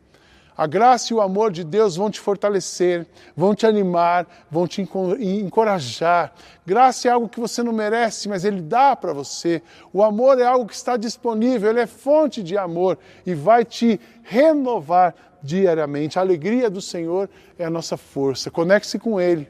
A 0.56 0.66
graça 0.66 1.12
e 1.12 1.16
o 1.16 1.20
amor 1.20 1.50
de 1.50 1.64
Deus 1.64 1.96
vão 1.96 2.10
te 2.10 2.20
fortalecer, 2.20 3.06
vão 3.34 3.54
te 3.54 3.66
animar, 3.66 4.26
vão 4.50 4.66
te 4.66 4.86
encorajar. 5.18 6.32
Graça 6.66 7.08
é 7.08 7.10
algo 7.10 7.28
que 7.28 7.40
você 7.40 7.62
não 7.62 7.72
merece, 7.72 8.28
mas 8.28 8.44
Ele 8.44 8.60
dá 8.60 8.94
para 8.94 9.12
você. 9.12 9.62
O 9.92 10.02
amor 10.02 10.38
é 10.38 10.44
algo 10.44 10.66
que 10.66 10.74
está 10.74 10.96
disponível, 10.96 11.70
Ele 11.70 11.80
é 11.80 11.86
fonte 11.86 12.42
de 12.42 12.58
amor 12.58 12.98
e 13.24 13.34
vai 13.34 13.64
te 13.64 13.98
renovar 14.22 15.14
diariamente. 15.42 16.18
A 16.18 16.22
alegria 16.22 16.68
do 16.68 16.82
Senhor 16.82 17.30
é 17.58 17.64
a 17.64 17.70
nossa 17.70 17.96
força. 17.96 18.50
Conecte-se 18.50 18.98
com 18.98 19.20
Ele, 19.20 19.48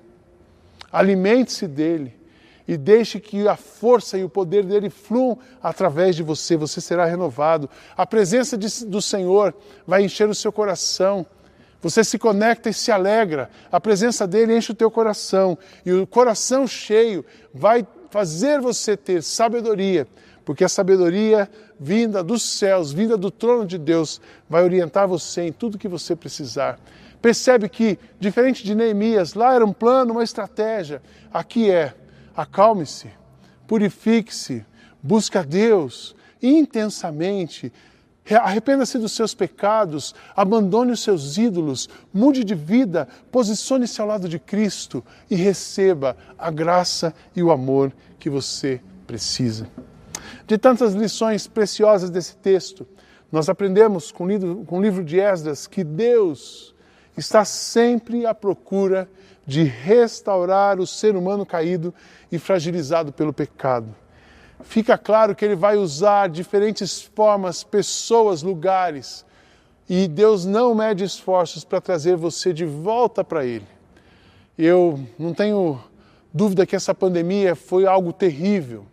alimente-se 0.92 1.66
dEle 1.66 2.21
e 2.66 2.76
deixe 2.76 3.18
que 3.18 3.46
a 3.48 3.56
força 3.56 4.16
e 4.16 4.24
o 4.24 4.28
poder 4.28 4.64
dele 4.64 4.90
fluam 4.90 5.38
através 5.62 6.16
de 6.16 6.22
você, 6.22 6.56
você 6.56 6.80
será 6.80 7.04
renovado. 7.04 7.68
A 7.96 8.06
presença 8.06 8.56
de, 8.56 8.84
do 8.86 9.02
Senhor 9.02 9.54
vai 9.86 10.04
encher 10.04 10.28
o 10.28 10.34
seu 10.34 10.52
coração. 10.52 11.26
Você 11.80 12.04
se 12.04 12.18
conecta 12.18 12.70
e 12.70 12.74
se 12.74 12.92
alegra. 12.92 13.50
A 13.70 13.80
presença 13.80 14.26
dele 14.26 14.56
enche 14.56 14.70
o 14.70 14.74
teu 14.74 14.90
coração. 14.90 15.58
E 15.84 15.92
o 15.92 16.06
coração 16.06 16.66
cheio 16.66 17.24
vai 17.52 17.86
fazer 18.10 18.60
você 18.60 18.96
ter 18.96 19.22
sabedoria, 19.22 20.06
porque 20.44 20.62
a 20.62 20.68
sabedoria 20.68 21.50
vinda 21.80 22.22
dos 22.22 22.42
céus, 22.42 22.92
vinda 22.92 23.16
do 23.16 23.30
trono 23.30 23.66
de 23.66 23.78
Deus, 23.78 24.20
vai 24.48 24.62
orientar 24.62 25.08
você 25.08 25.42
em 25.42 25.52
tudo 25.52 25.78
que 25.78 25.88
você 25.88 26.14
precisar. 26.14 26.78
Percebe 27.20 27.68
que, 27.68 27.98
diferente 28.20 28.62
de 28.62 28.74
Neemias, 28.74 29.34
lá 29.34 29.54
era 29.54 29.64
um 29.64 29.72
plano, 29.72 30.12
uma 30.12 30.22
estratégia. 30.22 31.00
Aqui 31.32 31.70
é 31.70 31.94
acalme-se, 32.36 33.10
purifique-se, 33.66 34.64
busque 35.02 35.38
a 35.38 35.42
Deus 35.42 36.14
intensamente, 36.42 37.72
arrependa-se 38.30 38.98
dos 38.98 39.12
seus 39.12 39.34
pecados, 39.34 40.14
abandone 40.34 40.92
os 40.92 41.02
seus 41.02 41.36
ídolos, 41.38 41.88
mude 42.12 42.44
de 42.44 42.54
vida, 42.54 43.08
posicione-se 43.30 44.00
ao 44.00 44.06
lado 44.06 44.28
de 44.28 44.38
Cristo 44.38 45.04
e 45.30 45.34
receba 45.34 46.16
a 46.38 46.50
graça 46.50 47.14
e 47.34 47.42
o 47.42 47.50
amor 47.50 47.92
que 48.18 48.30
você 48.30 48.80
precisa. 49.06 49.68
De 50.46 50.58
tantas 50.58 50.94
lições 50.94 51.46
preciosas 51.46 52.10
desse 52.10 52.36
texto, 52.36 52.86
nós 53.30 53.48
aprendemos 53.48 54.12
com 54.12 54.24
o 54.24 54.80
livro, 54.82 55.02
de 55.02 55.18
Esdras 55.18 55.66
que 55.66 55.82
Deus 55.82 56.71
está 57.16 57.44
sempre 57.44 58.26
à 58.26 58.34
procura 58.34 59.08
de 59.46 59.62
restaurar 59.62 60.78
o 60.80 60.86
ser 60.86 61.16
humano 61.16 61.44
caído 61.44 61.92
e 62.30 62.38
fragilizado 62.38 63.12
pelo 63.12 63.32
pecado. 63.32 63.94
Fica 64.62 64.96
claro 64.96 65.34
que 65.34 65.44
ele 65.44 65.56
vai 65.56 65.76
usar 65.76 66.28
diferentes 66.28 67.02
formas, 67.02 67.64
pessoas, 67.64 68.42
lugares, 68.42 69.24
e 69.88 70.06
Deus 70.06 70.46
não 70.46 70.74
mede 70.74 71.04
esforços 71.04 71.64
para 71.64 71.80
trazer 71.80 72.16
você 72.16 72.52
de 72.52 72.64
volta 72.64 73.24
para 73.24 73.44
Ele. 73.44 73.66
Eu 74.56 74.98
não 75.18 75.34
tenho 75.34 75.82
dúvida 76.32 76.64
que 76.64 76.76
essa 76.76 76.94
pandemia 76.94 77.54
foi 77.54 77.84
algo 77.84 78.12
terrível. 78.12 78.86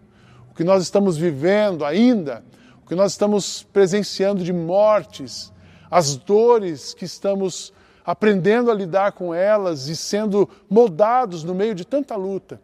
O 0.52 0.56
que 0.56 0.64
nós 0.64 0.84
estamos 0.84 1.16
vivendo 1.16 1.86
ainda, 1.86 2.44
o 2.84 2.88
que 2.88 2.96
nós 2.96 3.12
estamos 3.12 3.64
presenciando 3.72 4.44
de 4.44 4.52
mortes, 4.52 5.54
as 5.90 6.16
dores 6.16 6.94
que 6.94 7.06
estamos 7.06 7.72
aprendendo 8.06 8.72
a 8.72 8.74
lidar 8.74 9.12
com 9.12 9.34
elas 9.34 9.88
e 9.88 9.96
sendo 9.96 10.50
moldados 10.70 11.44
no 11.44 11.54
meio 11.54 11.76
de 11.76 11.86
tanta 11.86 12.16
luta. 12.16 12.60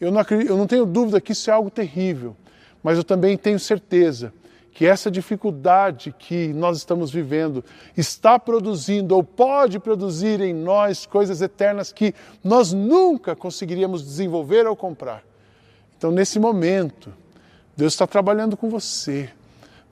Eu 0.00 0.10
não, 0.10 0.20
acredito, 0.20 0.50
eu 0.50 0.56
não 0.56 0.66
tenho 0.66 0.84
dúvida 0.84 1.20
que 1.20 1.32
isso 1.32 1.50
é 1.50 1.52
algo 1.52 1.70
terrível, 1.70 2.36
mas 2.82 2.98
eu 2.98 3.04
também 3.04 3.36
tenho 3.36 3.58
certeza 3.58 4.32
que 4.76 4.84
essa 4.84 5.10
dificuldade 5.10 6.14
que 6.18 6.48
nós 6.48 6.76
estamos 6.76 7.10
vivendo 7.10 7.64
está 7.96 8.38
produzindo 8.38 9.16
ou 9.16 9.24
pode 9.24 9.78
produzir 9.78 10.38
em 10.42 10.52
nós 10.52 11.06
coisas 11.06 11.40
eternas 11.40 11.92
que 11.92 12.14
nós 12.44 12.74
nunca 12.74 13.34
conseguiríamos 13.34 14.04
desenvolver 14.04 14.66
ou 14.66 14.76
comprar. 14.76 15.24
Então, 15.96 16.10
nesse 16.10 16.38
momento, 16.38 17.10
Deus 17.74 17.94
está 17.94 18.06
trabalhando 18.06 18.54
com 18.54 18.68
você. 18.68 19.30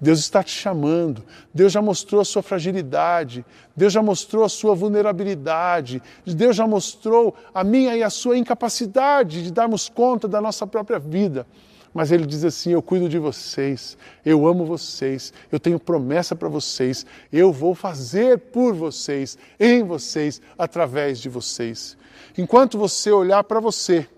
Deus 0.01 0.19
está 0.19 0.43
te 0.43 0.51
chamando, 0.51 1.23
Deus 1.53 1.73
já 1.73 1.81
mostrou 1.81 2.21
a 2.21 2.25
sua 2.25 2.43
fragilidade, 2.43 3.45
Deus 3.77 3.93
já 3.93 4.03
mostrou 4.03 4.45
a 4.45 4.49
sua 4.49 4.75
vulnerabilidade, 4.75 6.03
Deus 6.27 6.57
já 6.57 6.67
mostrou 6.67 7.35
a 7.55 7.63
minha 7.63 7.97
e 7.97 8.03
a 8.03 8.11
sua 8.11 8.37
incapacidade 8.37 9.43
de 9.43 9.53
darmos 9.53 9.89
conta 9.89 10.27
da 10.27 10.41
nossa 10.41 10.67
própria 10.67 10.99
vida. 10.99 11.47
Mas 11.95 12.11
Ele 12.11 12.27
diz 12.27 12.45
assim: 12.45 12.73
Eu 12.73 12.83
cuido 12.83 13.09
de 13.09 13.19
vocês, 13.19 13.97
eu 14.25 14.47
amo 14.49 14.67
vocês, 14.67 15.33
eu 15.51 15.61
tenho 15.61 15.79
promessa 15.79 16.35
para 16.35 16.49
vocês, 16.49 17.07
eu 17.33 17.53
vou 17.53 17.73
fazer 17.73 18.39
por 18.39 18.75
vocês, 18.75 19.39
em 19.61 19.85
vocês, 19.85 20.43
através 20.59 21.21
de 21.21 21.29
vocês. 21.29 21.97
Enquanto 22.37 22.77
você 22.77 23.13
olhar 23.13 23.45
para 23.45 23.61
você, 23.61 24.09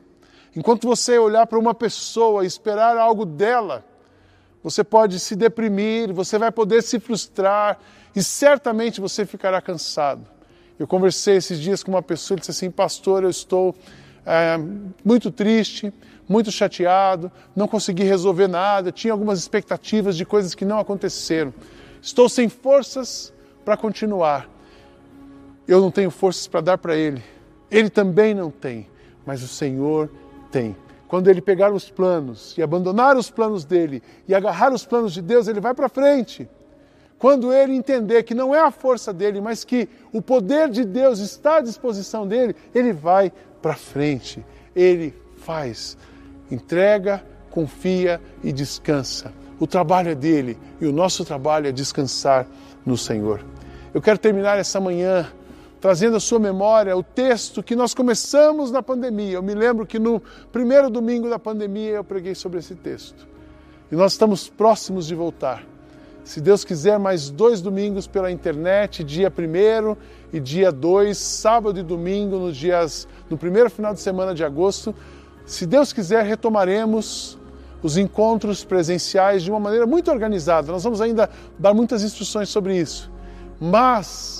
enquanto 0.57 0.89
você 0.89 1.19
olhar 1.19 1.47
para 1.47 1.59
uma 1.59 1.75
pessoa 1.75 2.45
e 2.45 2.47
esperar 2.47 2.97
algo 2.97 3.27
dela, 3.27 3.85
você 4.67 4.83
pode 4.83 5.21
se 5.21 5.37
deprimir, 5.37 6.13
você 6.13 6.41
vai 6.41 6.51
poder 6.51 6.83
se 6.83 6.99
frustrar 6.99 7.79
e 8.17 8.21
certamente 8.21 9.01
você 9.01 9.25
ficará 9.25 9.63
cansado. 9.63 10.27
Eu 10.77 10.89
conversei 10.89 11.37
esses 11.37 11.61
dias 11.61 11.85
com 11.85 11.93
uma 11.93 12.03
pessoa 12.03 12.37
e 12.37 12.41
disse 12.41 12.51
assim: 12.51 12.69
Pastor, 12.69 13.23
eu 13.23 13.31
estou 13.31 13.77
é, 14.27 14.59
muito 15.05 15.31
triste, 15.31 15.95
muito 16.29 16.51
chateado, 16.51 17.31
não 17.55 17.69
consegui 17.69 18.03
resolver 18.03 18.49
nada, 18.49 18.91
tinha 18.91 19.13
algumas 19.13 19.39
expectativas 19.39 20.17
de 20.17 20.25
coisas 20.25 20.53
que 20.53 20.65
não 20.65 20.81
aconteceram. 20.81 21.55
Estou 22.03 22.29
sem 22.29 22.49
forças 22.49 23.33
para 23.65 23.77
continuar. 23.77 24.51
Eu 25.69 25.81
não 25.81 25.93
tenho 25.93 26.11
forças 26.11 26.49
para 26.49 26.61
dar 26.61 26.79
para 26.79 26.97
ele. 26.97 27.23
Ele 27.71 27.89
também 27.89 28.35
não 28.35 28.51
tem, 28.51 28.91
mas 29.25 29.45
o 29.45 29.49
Senhor 29.49 30.11
tem. 30.51 30.75
Quando 31.09 31.29
ele 31.29 31.41
pegar 31.41 31.73
os 31.73 31.89
planos 31.89 32.57
e 32.59 32.63
abandonar 32.63 33.17
os 33.17 33.31
planos 33.31 33.65
dele 33.65 34.03
e 34.27 34.35
agarrar 34.35 34.73
os 34.73 34.85
planos 34.85 35.13
de 35.13 35.23
Deus, 35.23 35.47
ele 35.47 35.61
vai 35.61 35.73
para 35.73 35.89
frente. 35.89 36.49
Quando 37.19 37.53
ele 37.53 37.75
entender 37.75 38.25
que 38.25 38.35
não 38.35 38.55
é 38.55 38.61
a 38.61 38.71
força 38.71 39.13
dele, 39.13 39.41
mas 39.41 39.65
que 39.65 39.89
o 40.13 40.21
poder 40.21 40.69
de 40.69 40.85
Deus 40.85 41.19
está 41.21 41.57
à 41.57 41.61
disposição 41.61 42.27
dele, 42.27 42.55
ele 42.75 42.93
vai 42.93 43.33
para 43.63 43.75
frente. 43.75 44.45
Ele 44.75 45.15
faz, 45.39 45.97
entrega, 46.51 47.25
confia 47.51 48.21
e 48.43 48.53
descansa. 48.53 49.33
O 49.59 49.67
trabalho 49.67 50.11
é 50.11 50.15
dele 50.15 50.59
e 50.81 50.87
o 50.87 50.93
nosso 50.93 51.25
trabalho 51.25 51.69
é 51.69 51.73
descansar 51.73 52.47
no 52.85 52.99
Senhor. 52.99 53.43
Eu 53.95 54.03
quero 54.03 54.19
terminar 54.19 54.59
essa 54.59 54.79
manhã 54.79 55.27
trazendo 55.81 56.17
à 56.17 56.21
sua 56.21 56.39
memória 56.39 56.97
o 56.97 57.03
texto 57.03 57.63
que 57.63 57.77
nós 57.77 57.95
começamos 57.95 58.71
na 58.71 58.83
pandemia. 58.83 59.35
Eu 59.35 59.43
me 59.43 59.55
lembro 59.55 59.87
que 59.87 59.99
no 59.99 60.23
primeiro 60.51 60.91
domingo 60.91 61.29
da 61.29 61.39
pandemia 61.39 61.91
eu 61.91 62.05
preguei 62.05 62.35
sobre 62.35 62.59
esse 62.59 62.75
texto. 62.75 63.27
E 63.91 63.95
nós 63.95 64.13
estamos 64.13 64.49
próximos 64.49 65.07
de 65.07 65.15
voltar. 65.15 65.65
Se 66.25 66.41
Deus 66.41 66.65
quiser, 66.65 66.99
mais 66.99 67.31
dois 67.31 67.61
domingos 67.61 68.09
pela 68.09 68.33
internet, 68.33 69.05
dia 69.05 69.33
1 69.33 69.97
e 70.33 70.41
dia 70.41 70.73
2, 70.73 71.17
sábado 71.17 71.79
e 71.79 71.85
domingo, 71.85 72.37
nos 72.37 72.57
dias, 72.57 73.07
no 73.31 73.39
primeiro 73.39 73.71
final 73.71 73.95
de 73.95 74.01
semana 74.01 74.35
de 74.35 74.43
agosto. 74.43 74.93
Se 75.45 75.65
Deus 75.65 75.93
quiser, 75.93 76.25
retomaremos 76.25 77.39
os 77.81 77.97
encontros 77.97 78.65
presenciais 78.65 79.45
de 79.45 79.51
uma 79.53 79.61
maneira 79.61 79.87
muito 79.87 80.11
organizada. 80.11 80.73
Nós 80.73 80.83
vamos 80.83 81.01
ainda 81.01 81.31
dar 81.57 81.73
muitas 81.73 82.03
instruções 82.03 82.49
sobre 82.49 82.77
isso. 82.77 83.09
Mas 83.61 84.36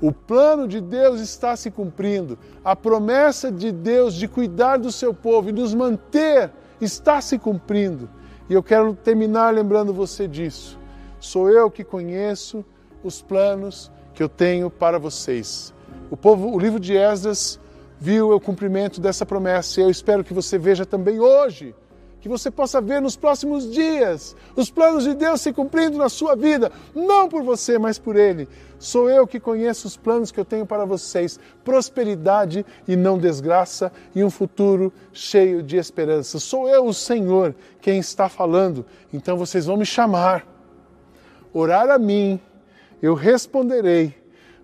o 0.00 0.12
plano 0.12 0.66
de 0.66 0.80
Deus 0.80 1.20
está 1.20 1.54
se 1.56 1.70
cumprindo. 1.70 2.38
A 2.64 2.74
promessa 2.74 3.50
de 3.50 3.70
Deus 3.70 4.14
de 4.14 4.26
cuidar 4.26 4.78
do 4.78 4.90
seu 4.90 5.12
povo 5.12 5.50
e 5.50 5.52
nos 5.52 5.74
manter 5.74 6.50
está 6.80 7.20
se 7.20 7.38
cumprindo. 7.38 8.08
E 8.48 8.54
eu 8.54 8.62
quero 8.62 8.94
terminar 8.94 9.52
lembrando 9.52 9.92
você 9.92 10.26
disso. 10.26 10.78
Sou 11.18 11.50
eu 11.50 11.70
que 11.70 11.84
conheço 11.84 12.64
os 13.04 13.20
planos 13.20 13.92
que 14.14 14.22
eu 14.22 14.28
tenho 14.28 14.70
para 14.70 14.98
vocês. 14.98 15.74
O 16.10 16.16
povo, 16.16 16.54
o 16.54 16.58
livro 16.58 16.80
de 16.80 16.96
Esdras 16.96 17.60
viu 17.98 18.34
o 18.34 18.40
cumprimento 18.40 19.00
dessa 19.00 19.26
promessa 19.26 19.80
e 19.80 19.84
eu 19.84 19.90
espero 19.90 20.24
que 20.24 20.32
você 20.32 20.56
veja 20.56 20.86
também 20.86 21.20
hoje 21.20 21.74
que 22.20 22.28
você 22.28 22.50
possa 22.50 22.80
ver 22.80 23.00
nos 23.00 23.16
próximos 23.16 23.70
dias 23.70 24.36
os 24.54 24.70
planos 24.70 25.04
de 25.04 25.14
Deus 25.14 25.40
se 25.40 25.52
cumprindo 25.52 25.96
na 25.96 26.08
sua 26.08 26.36
vida, 26.36 26.70
não 26.94 27.28
por 27.28 27.42
você, 27.42 27.78
mas 27.78 27.98
por 27.98 28.16
Ele. 28.16 28.48
Sou 28.78 29.10
eu 29.10 29.26
que 29.26 29.40
conheço 29.40 29.86
os 29.86 29.96
planos 29.96 30.30
que 30.30 30.38
eu 30.38 30.44
tenho 30.44 30.66
para 30.66 30.84
vocês: 30.84 31.38
prosperidade 31.64 32.64
e 32.86 32.96
não 32.96 33.18
desgraça, 33.18 33.90
e 34.14 34.22
um 34.22 34.30
futuro 34.30 34.92
cheio 35.12 35.62
de 35.62 35.76
esperança. 35.76 36.38
Sou 36.38 36.68
eu, 36.68 36.86
o 36.86 36.94
Senhor, 36.94 37.54
quem 37.80 37.98
está 37.98 38.28
falando. 38.28 38.84
Então 39.12 39.36
vocês 39.36 39.66
vão 39.66 39.76
me 39.76 39.86
chamar, 39.86 40.46
orar 41.52 41.90
a 41.90 41.98
mim, 41.98 42.40
eu 43.02 43.14
responderei. 43.14 44.14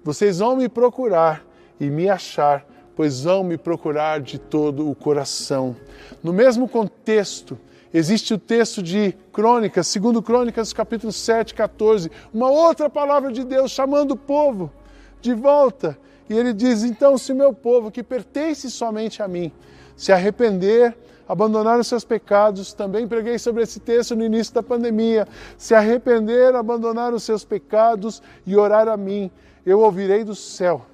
Vocês 0.04 0.38
vão 0.38 0.56
me 0.56 0.68
procurar 0.68 1.44
e 1.80 1.90
me 1.90 2.08
achar 2.08 2.64
pois 2.96 3.20
vão 3.20 3.44
me 3.44 3.58
procurar 3.58 4.20
de 4.20 4.38
todo 4.38 4.90
o 4.90 4.94
coração. 4.94 5.76
No 6.22 6.32
mesmo 6.32 6.66
contexto, 6.66 7.58
existe 7.92 8.32
o 8.32 8.38
texto 8.38 8.82
de 8.82 9.14
Crônicas, 9.30 9.86
segundo 9.86 10.22
Crônicas, 10.22 10.72
capítulo 10.72 11.12
7, 11.12 11.54
14, 11.54 12.10
uma 12.32 12.50
outra 12.50 12.88
palavra 12.88 13.30
de 13.30 13.44
Deus 13.44 13.70
chamando 13.70 14.12
o 14.12 14.16
povo 14.16 14.72
de 15.20 15.34
volta. 15.34 15.98
E 16.28 16.34
ele 16.34 16.54
diz: 16.54 16.82
Então, 16.82 17.18
se 17.18 17.34
meu 17.34 17.52
povo, 17.52 17.90
que 17.90 18.02
pertence 18.02 18.70
somente 18.70 19.22
a 19.22 19.28
mim, 19.28 19.52
se 19.94 20.10
arrepender, 20.10 20.96
abandonar 21.28 21.78
os 21.78 21.86
seus 21.86 22.02
pecados, 22.02 22.72
também 22.72 23.06
preguei 23.06 23.38
sobre 23.38 23.62
esse 23.62 23.78
texto 23.78 24.16
no 24.16 24.24
início 24.24 24.54
da 24.54 24.62
pandemia. 24.62 25.28
Se 25.58 25.74
arrepender, 25.74 26.54
abandonar 26.54 27.12
os 27.12 27.22
seus 27.22 27.44
pecados 27.44 28.22
e 28.46 28.56
orar 28.56 28.88
a 28.88 28.96
mim, 28.96 29.30
eu 29.66 29.80
ouvirei 29.80 30.24
do 30.24 30.34
céu 30.34 30.86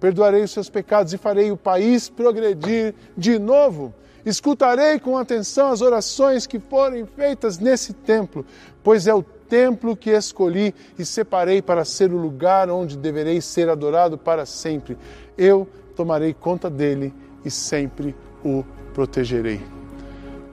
perdoarei 0.00 0.42
os 0.42 0.50
seus 0.50 0.68
pecados 0.68 1.12
e 1.12 1.18
farei 1.18 1.50
o 1.50 1.56
país 1.56 2.08
progredir 2.08 2.94
de 3.16 3.38
novo. 3.38 3.94
Escutarei 4.24 4.98
com 4.98 5.16
atenção 5.16 5.68
as 5.70 5.80
orações 5.80 6.46
que 6.46 6.58
forem 6.58 7.06
feitas 7.06 7.58
nesse 7.58 7.92
templo, 7.92 8.44
pois 8.82 9.06
é 9.06 9.14
o 9.14 9.22
templo 9.22 9.96
que 9.96 10.10
escolhi 10.10 10.74
e 10.98 11.04
separei 11.04 11.62
para 11.62 11.84
ser 11.84 12.12
o 12.12 12.16
lugar 12.16 12.68
onde 12.68 12.96
deverei 12.96 13.40
ser 13.40 13.68
adorado 13.68 14.18
para 14.18 14.44
sempre. 14.44 14.98
Eu 15.38 15.68
tomarei 15.94 16.34
conta 16.34 16.68
dele 16.68 17.14
e 17.44 17.50
sempre 17.50 18.16
o 18.44 18.64
protegerei. 18.92 19.60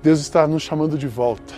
Deus 0.03 0.19
está 0.19 0.45
nos 0.47 0.62
chamando 0.62 0.97
de 0.97 1.08
volta. 1.08 1.53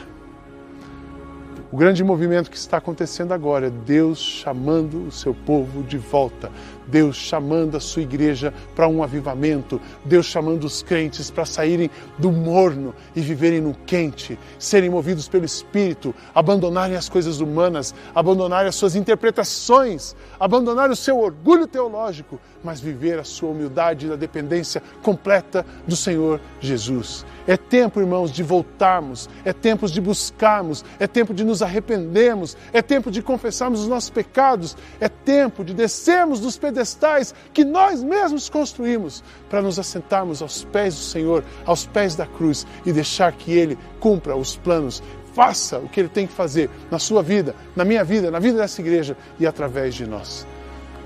O 1.72 1.78
grande 1.78 2.04
movimento 2.04 2.50
que 2.50 2.58
está 2.58 2.78
acontecendo 2.78 3.34
agora 3.34 3.68
é 3.68 3.70
Deus 3.70 4.20
chamando 4.20 5.08
o 5.08 5.12
seu 5.12 5.34
povo 5.34 5.84
de 5.84 5.98
volta. 5.98 6.50
Deus 6.88 7.16
chamando 7.16 7.78
a 7.78 7.80
sua 7.80 8.02
igreja 8.02 8.54
para 8.76 8.88
um 8.88 9.04
avivamento, 9.04 9.80
Deus 10.04 10.26
chamando 10.26 10.64
os 10.66 10.82
crentes 10.82 11.30
para 11.30 11.46
saírem 11.46 11.90
do 12.18 12.32
morno 12.32 12.94
e 13.16 13.22
viverem 13.22 13.62
no 13.62 13.74
quente, 13.86 14.38
serem 14.58 14.90
movidos 14.90 15.28
pelo 15.28 15.46
Espírito, 15.46 16.14
abandonarem 16.34 16.96
as 16.96 17.10
coisas 17.10 17.40
humanas, 17.40 17.94
abandonarem 18.14 18.70
as 18.70 18.76
suas 18.76 18.96
interpretações, 18.96 20.16
abandonar 20.40 20.90
o 20.90 20.96
seu 20.96 21.20
orgulho 21.20 21.68
teológico, 21.68 22.40
mas 22.64 22.80
viver 22.80 23.20
a 23.20 23.24
sua 23.24 23.50
humildade 23.50 24.08
e 24.08 24.12
a 24.12 24.16
dependência 24.16 24.82
completa 25.02 25.66
do 25.88 25.96
Senhor 25.96 26.42
Jesus. 26.60 27.26
É 27.48 27.56
tempo, 27.56 28.00
irmãos, 28.00 28.32
de 28.32 28.42
voltarmos, 28.42 29.30
é 29.44 29.54
tempo 29.54 29.88
de 29.88 30.02
buscarmos, 30.02 30.84
é 31.00 31.06
tempo 31.06 31.34
de 31.34 31.44
nos 31.44 31.62
arrependermos, 31.62 32.58
é 32.74 32.82
tempo 32.82 33.12
de 33.12 33.22
confessarmos 33.22 33.82
os 33.82 33.88
nossos 33.88 34.10
pecados, 34.10 34.76
é 35.00 35.08
tempo 35.08 35.64
de 35.64 35.74
descermos 35.74 36.40
dos 36.40 36.58
pedestais 36.76 37.34
que 37.54 37.64
nós 37.64 38.04
mesmos 38.04 38.50
construímos 38.50 39.24
para 39.50 39.62
nos 39.62 39.80
assentarmos 39.80 40.42
aos 40.42 40.66
pés 40.66 40.94
do 40.94 41.02
Senhor, 41.02 41.44
aos 41.66 41.86
pés 41.86 42.16
da 42.16 42.26
cruz 42.26 42.68
e 42.86 42.92
deixar 42.92 43.32
que 43.32 43.52
Ele 43.52 43.78
cumpra 44.00 44.36
os 44.36 44.58
planos 44.58 45.02
faça 45.34 45.80
o 45.80 45.90
que 45.90 46.00
ele 46.00 46.08
tem 46.08 46.26
que 46.26 46.32
fazer 46.32 46.70
na 46.90 46.98
sua 46.98 47.22
vida, 47.22 47.54
na 47.76 47.84
minha 47.84 48.06
vida, 48.06 48.32
na 48.32 48.40
vida 48.40 48.58
dessa 48.60 48.80
igreja 48.80 49.18
e 49.38 49.46
através 49.46 49.94
de 49.94 50.08
nós. 50.08 50.48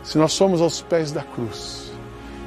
Se 0.03 0.19
nós 0.19 0.33
somos 0.33 0.61
aos 0.61 0.83
pés 0.83 1.11
da 1.11 1.23
cruz 1.23 1.91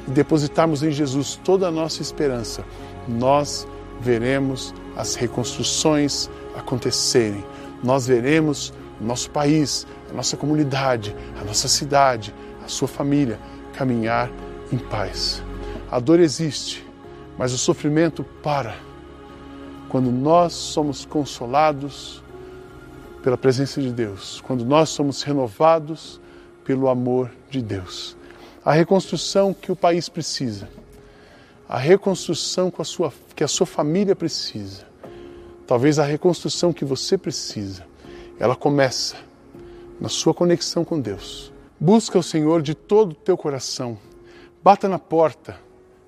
e 0.07 0.11
depositarmos 0.11 0.81
em 0.81 0.91
Jesus 0.91 1.37
toda 1.43 1.67
a 1.67 1.71
nossa 1.71 2.01
esperança, 2.01 2.63
nós 3.05 3.67
veremos 3.99 4.73
as 4.95 5.15
reconstruções 5.15 6.29
acontecerem. 6.55 7.43
Nós 7.83 8.07
veremos 8.07 8.73
nosso 9.01 9.29
país, 9.29 9.85
a 10.09 10.13
nossa 10.13 10.37
comunidade, 10.37 11.13
a 11.41 11.43
nossa 11.43 11.67
cidade, 11.67 12.33
a 12.63 12.67
sua 12.67 12.87
família 12.87 13.39
caminhar 13.73 14.29
em 14.71 14.77
paz. 14.77 15.43
A 15.91 15.99
dor 15.99 16.19
existe, 16.19 16.85
mas 17.37 17.53
o 17.53 17.57
sofrimento 17.57 18.23
para 18.41 18.75
quando 19.89 20.11
nós 20.11 20.53
somos 20.53 21.05
consolados 21.05 22.23
pela 23.21 23.37
presença 23.37 23.81
de 23.81 23.91
Deus, 23.91 24.41
quando 24.41 24.65
nós 24.65 24.89
somos 24.89 25.21
renovados 25.21 26.19
pelo 26.63 26.89
amor 26.89 27.31
de 27.49 27.61
Deus. 27.61 28.17
A 28.65 28.71
reconstrução 28.71 29.53
que 29.53 29.71
o 29.71 29.75
país 29.75 30.09
precisa 30.09 30.67
a 31.67 31.77
reconstrução 31.77 32.71
a 32.77 32.83
sua, 32.83 33.11
que 33.35 33.43
a 33.43 33.47
sua 33.47 33.65
família 33.65 34.15
precisa, 34.15 34.85
Talvez 35.65 35.97
a 35.97 36.03
reconstrução 36.03 36.73
que 36.73 36.83
você 36.83 37.17
precisa, 37.17 37.85
ela 38.37 38.55
começa 38.55 39.15
na 39.99 40.09
sua 40.09 40.33
conexão 40.33 40.83
com 40.83 40.99
Deus. 40.99 41.52
Busca 41.83 42.17
o 42.17 42.23
Senhor 42.23 42.61
de 42.61 42.73
todo 42.73 43.11
o 43.11 43.13
teu 43.13 43.35
coração. 43.35 43.97
Bata 44.63 44.87
na 44.87 44.97
porta. 44.97 45.59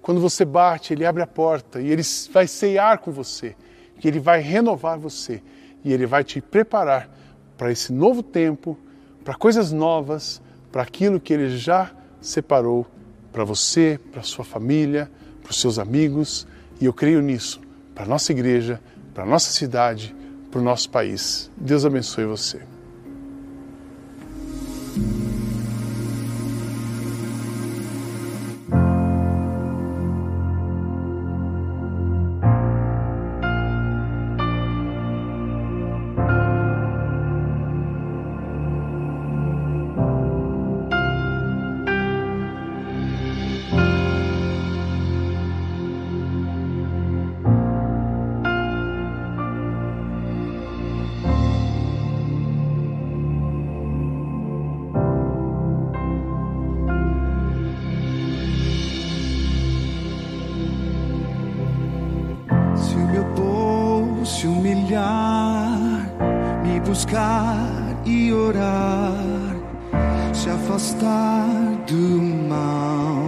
Quando 0.02 0.22
você 0.22 0.46
bate, 0.46 0.94
Ele 0.94 1.06
abre 1.06 1.22
a 1.22 1.28
porta 1.28 1.82
e 1.82 1.92
Ele 1.92 2.02
vai 2.32 2.48
ceiar 2.48 3.00
com 3.00 3.12
você, 3.12 3.58
que 4.00 4.08
Ele 4.08 4.18
vai 4.18 4.40
renovar 4.40 4.98
você 4.98 5.44
e 5.84 5.92
Ele 5.92 6.06
vai 6.06 6.24
te 6.24 6.40
preparar 6.40 7.10
para 7.58 7.74
esse 7.74 7.92
novo 7.92 8.24
tempo, 8.24 8.80
para 9.22 9.36
coisas 9.36 9.74
novas, 9.74 10.42
para 10.72 10.82
aquilo 10.82 11.20
que 11.20 11.34
Ele 11.34 11.58
já 11.58 11.92
separou 12.22 12.88
para 13.34 13.44
você, 13.44 14.00
para 14.14 14.24
sua 14.24 14.46
família, 14.46 15.12
para 15.44 15.52
os 15.52 15.60
seus 15.60 15.78
amigos. 15.78 16.48
E 16.80 16.86
eu 16.86 16.94
creio 16.94 17.22
nisso, 17.22 17.60
para 17.94 18.06
a 18.06 18.08
nossa 18.08 18.32
igreja, 18.32 18.80
para 19.14 19.26
a 19.26 19.28
nossa 19.28 19.52
cidade, 19.52 20.16
para 20.50 20.62
o 20.62 20.64
nosso 20.64 20.90
país. 20.90 21.52
Deus 21.58 21.84
abençoe 21.84 22.24
você. 22.24 22.75
Buscar 66.96 67.68
e 68.06 68.32
orar, 68.32 69.54
se 70.34 70.50
afastar 70.50 71.50
do 71.86 72.22
mal, 72.48 73.25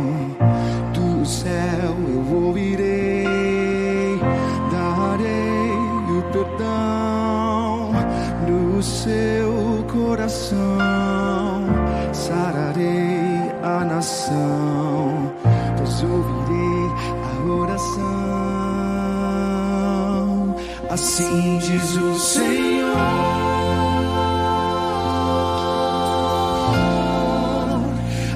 Assim 20.99 21.59
diz 21.59 21.95
o 21.95 22.17
Senhor. 22.17 22.97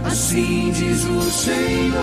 Assim 0.06 0.71
diz 0.71 1.04
o 1.06 1.21
Senhor. 1.24 2.02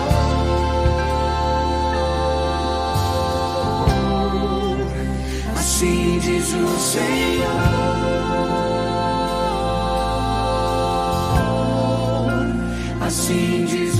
Assim 5.55 6.19
diz 6.19 6.53
o 6.53 6.77
Senhor. 6.77 7.79
Assim 12.99 13.65
diz 13.65 13.98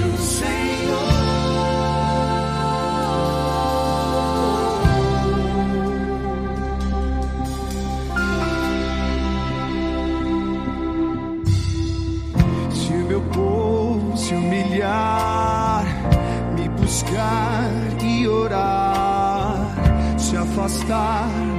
me 16.56 16.70
buscar 16.70 17.70
e 18.02 18.28
orar, 18.28 19.58
se 20.18 20.38
afastar 20.38 21.59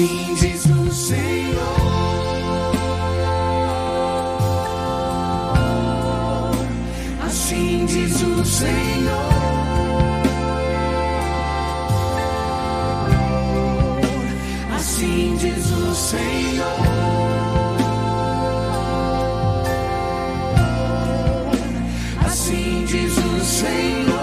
Assim 0.00 0.34
diz 0.34 0.64
o 0.64 0.90
Senhor. 0.90 1.60
Assim 7.22 7.84
diz 7.84 8.22
o 8.22 8.44
Senhor. 8.46 9.10
Assim 14.74 15.36
diz 15.36 15.70
o 15.70 15.94
Senhor. 15.94 16.64
Assim 22.24 22.84
diz 22.86 23.18
o 23.18 23.40
Senhor. 23.44 24.19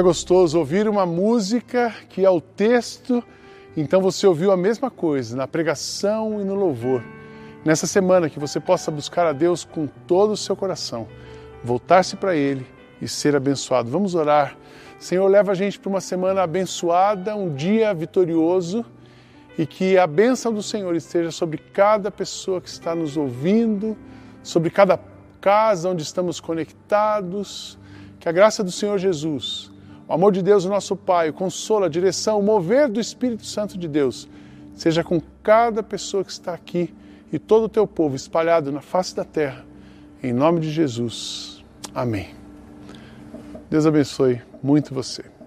É 0.00 0.02
gostoso 0.02 0.58
ouvir 0.58 0.88
uma 0.88 1.04
música 1.04 1.94
que 2.08 2.24
é 2.24 2.30
o 2.30 2.40
texto, 2.40 3.22
então 3.76 4.00
você 4.00 4.26
ouviu 4.26 4.50
a 4.50 4.56
mesma 4.56 4.90
coisa 4.90 5.36
na 5.36 5.46
pregação 5.46 6.40
e 6.40 6.44
no 6.44 6.54
louvor. 6.54 7.04
Nessa 7.66 7.86
semana 7.86 8.30
que 8.30 8.38
você 8.38 8.58
possa 8.58 8.90
buscar 8.90 9.26
a 9.26 9.34
Deus 9.34 9.62
com 9.62 9.86
todo 10.06 10.30
o 10.30 10.36
seu 10.38 10.56
coração, 10.56 11.06
voltar-se 11.62 12.16
para 12.16 12.34
Ele 12.34 12.66
e 12.98 13.06
ser 13.06 13.36
abençoado. 13.36 13.90
Vamos 13.90 14.14
orar. 14.14 14.56
Senhor, 14.98 15.28
leva 15.28 15.52
a 15.52 15.54
gente 15.54 15.78
para 15.78 15.90
uma 15.90 16.00
semana 16.00 16.44
abençoada, 16.44 17.36
um 17.36 17.54
dia 17.54 17.92
vitorioso 17.92 18.86
e 19.58 19.66
que 19.66 19.98
a 19.98 20.06
bênção 20.06 20.50
do 20.50 20.62
Senhor 20.62 20.96
esteja 20.96 21.30
sobre 21.30 21.58
cada 21.58 22.10
pessoa 22.10 22.58
que 22.58 22.70
está 22.70 22.94
nos 22.94 23.18
ouvindo, 23.18 23.94
sobre 24.42 24.70
cada 24.70 24.98
casa 25.42 25.90
onde 25.90 26.02
estamos 26.02 26.40
conectados. 26.40 27.78
Que 28.18 28.30
a 28.30 28.32
graça 28.32 28.64
do 28.64 28.72
Senhor 28.72 28.98
Jesus, 28.98 29.69
o 30.10 30.12
amor 30.12 30.32
de 30.32 30.42
Deus, 30.42 30.64
o 30.64 30.68
nosso 30.68 30.96
Pai, 30.96 31.30
o 31.30 31.32
consolo, 31.32 31.84
a 31.84 31.88
direção, 31.88 32.40
o 32.40 32.42
mover 32.42 32.88
do 32.88 32.98
Espírito 32.98 33.46
Santo 33.46 33.78
de 33.78 33.86
Deus, 33.86 34.28
seja 34.74 35.04
com 35.04 35.22
cada 35.40 35.84
pessoa 35.84 36.24
que 36.24 36.32
está 36.32 36.52
aqui 36.52 36.92
e 37.32 37.38
todo 37.38 37.66
o 37.66 37.68
teu 37.68 37.86
povo 37.86 38.16
espalhado 38.16 38.72
na 38.72 38.80
face 38.80 39.14
da 39.14 39.24
terra. 39.24 39.64
Em 40.20 40.32
nome 40.32 40.58
de 40.58 40.68
Jesus. 40.68 41.64
Amém. 41.94 42.34
Deus 43.70 43.86
abençoe 43.86 44.42
muito 44.60 44.92
você. 44.92 45.39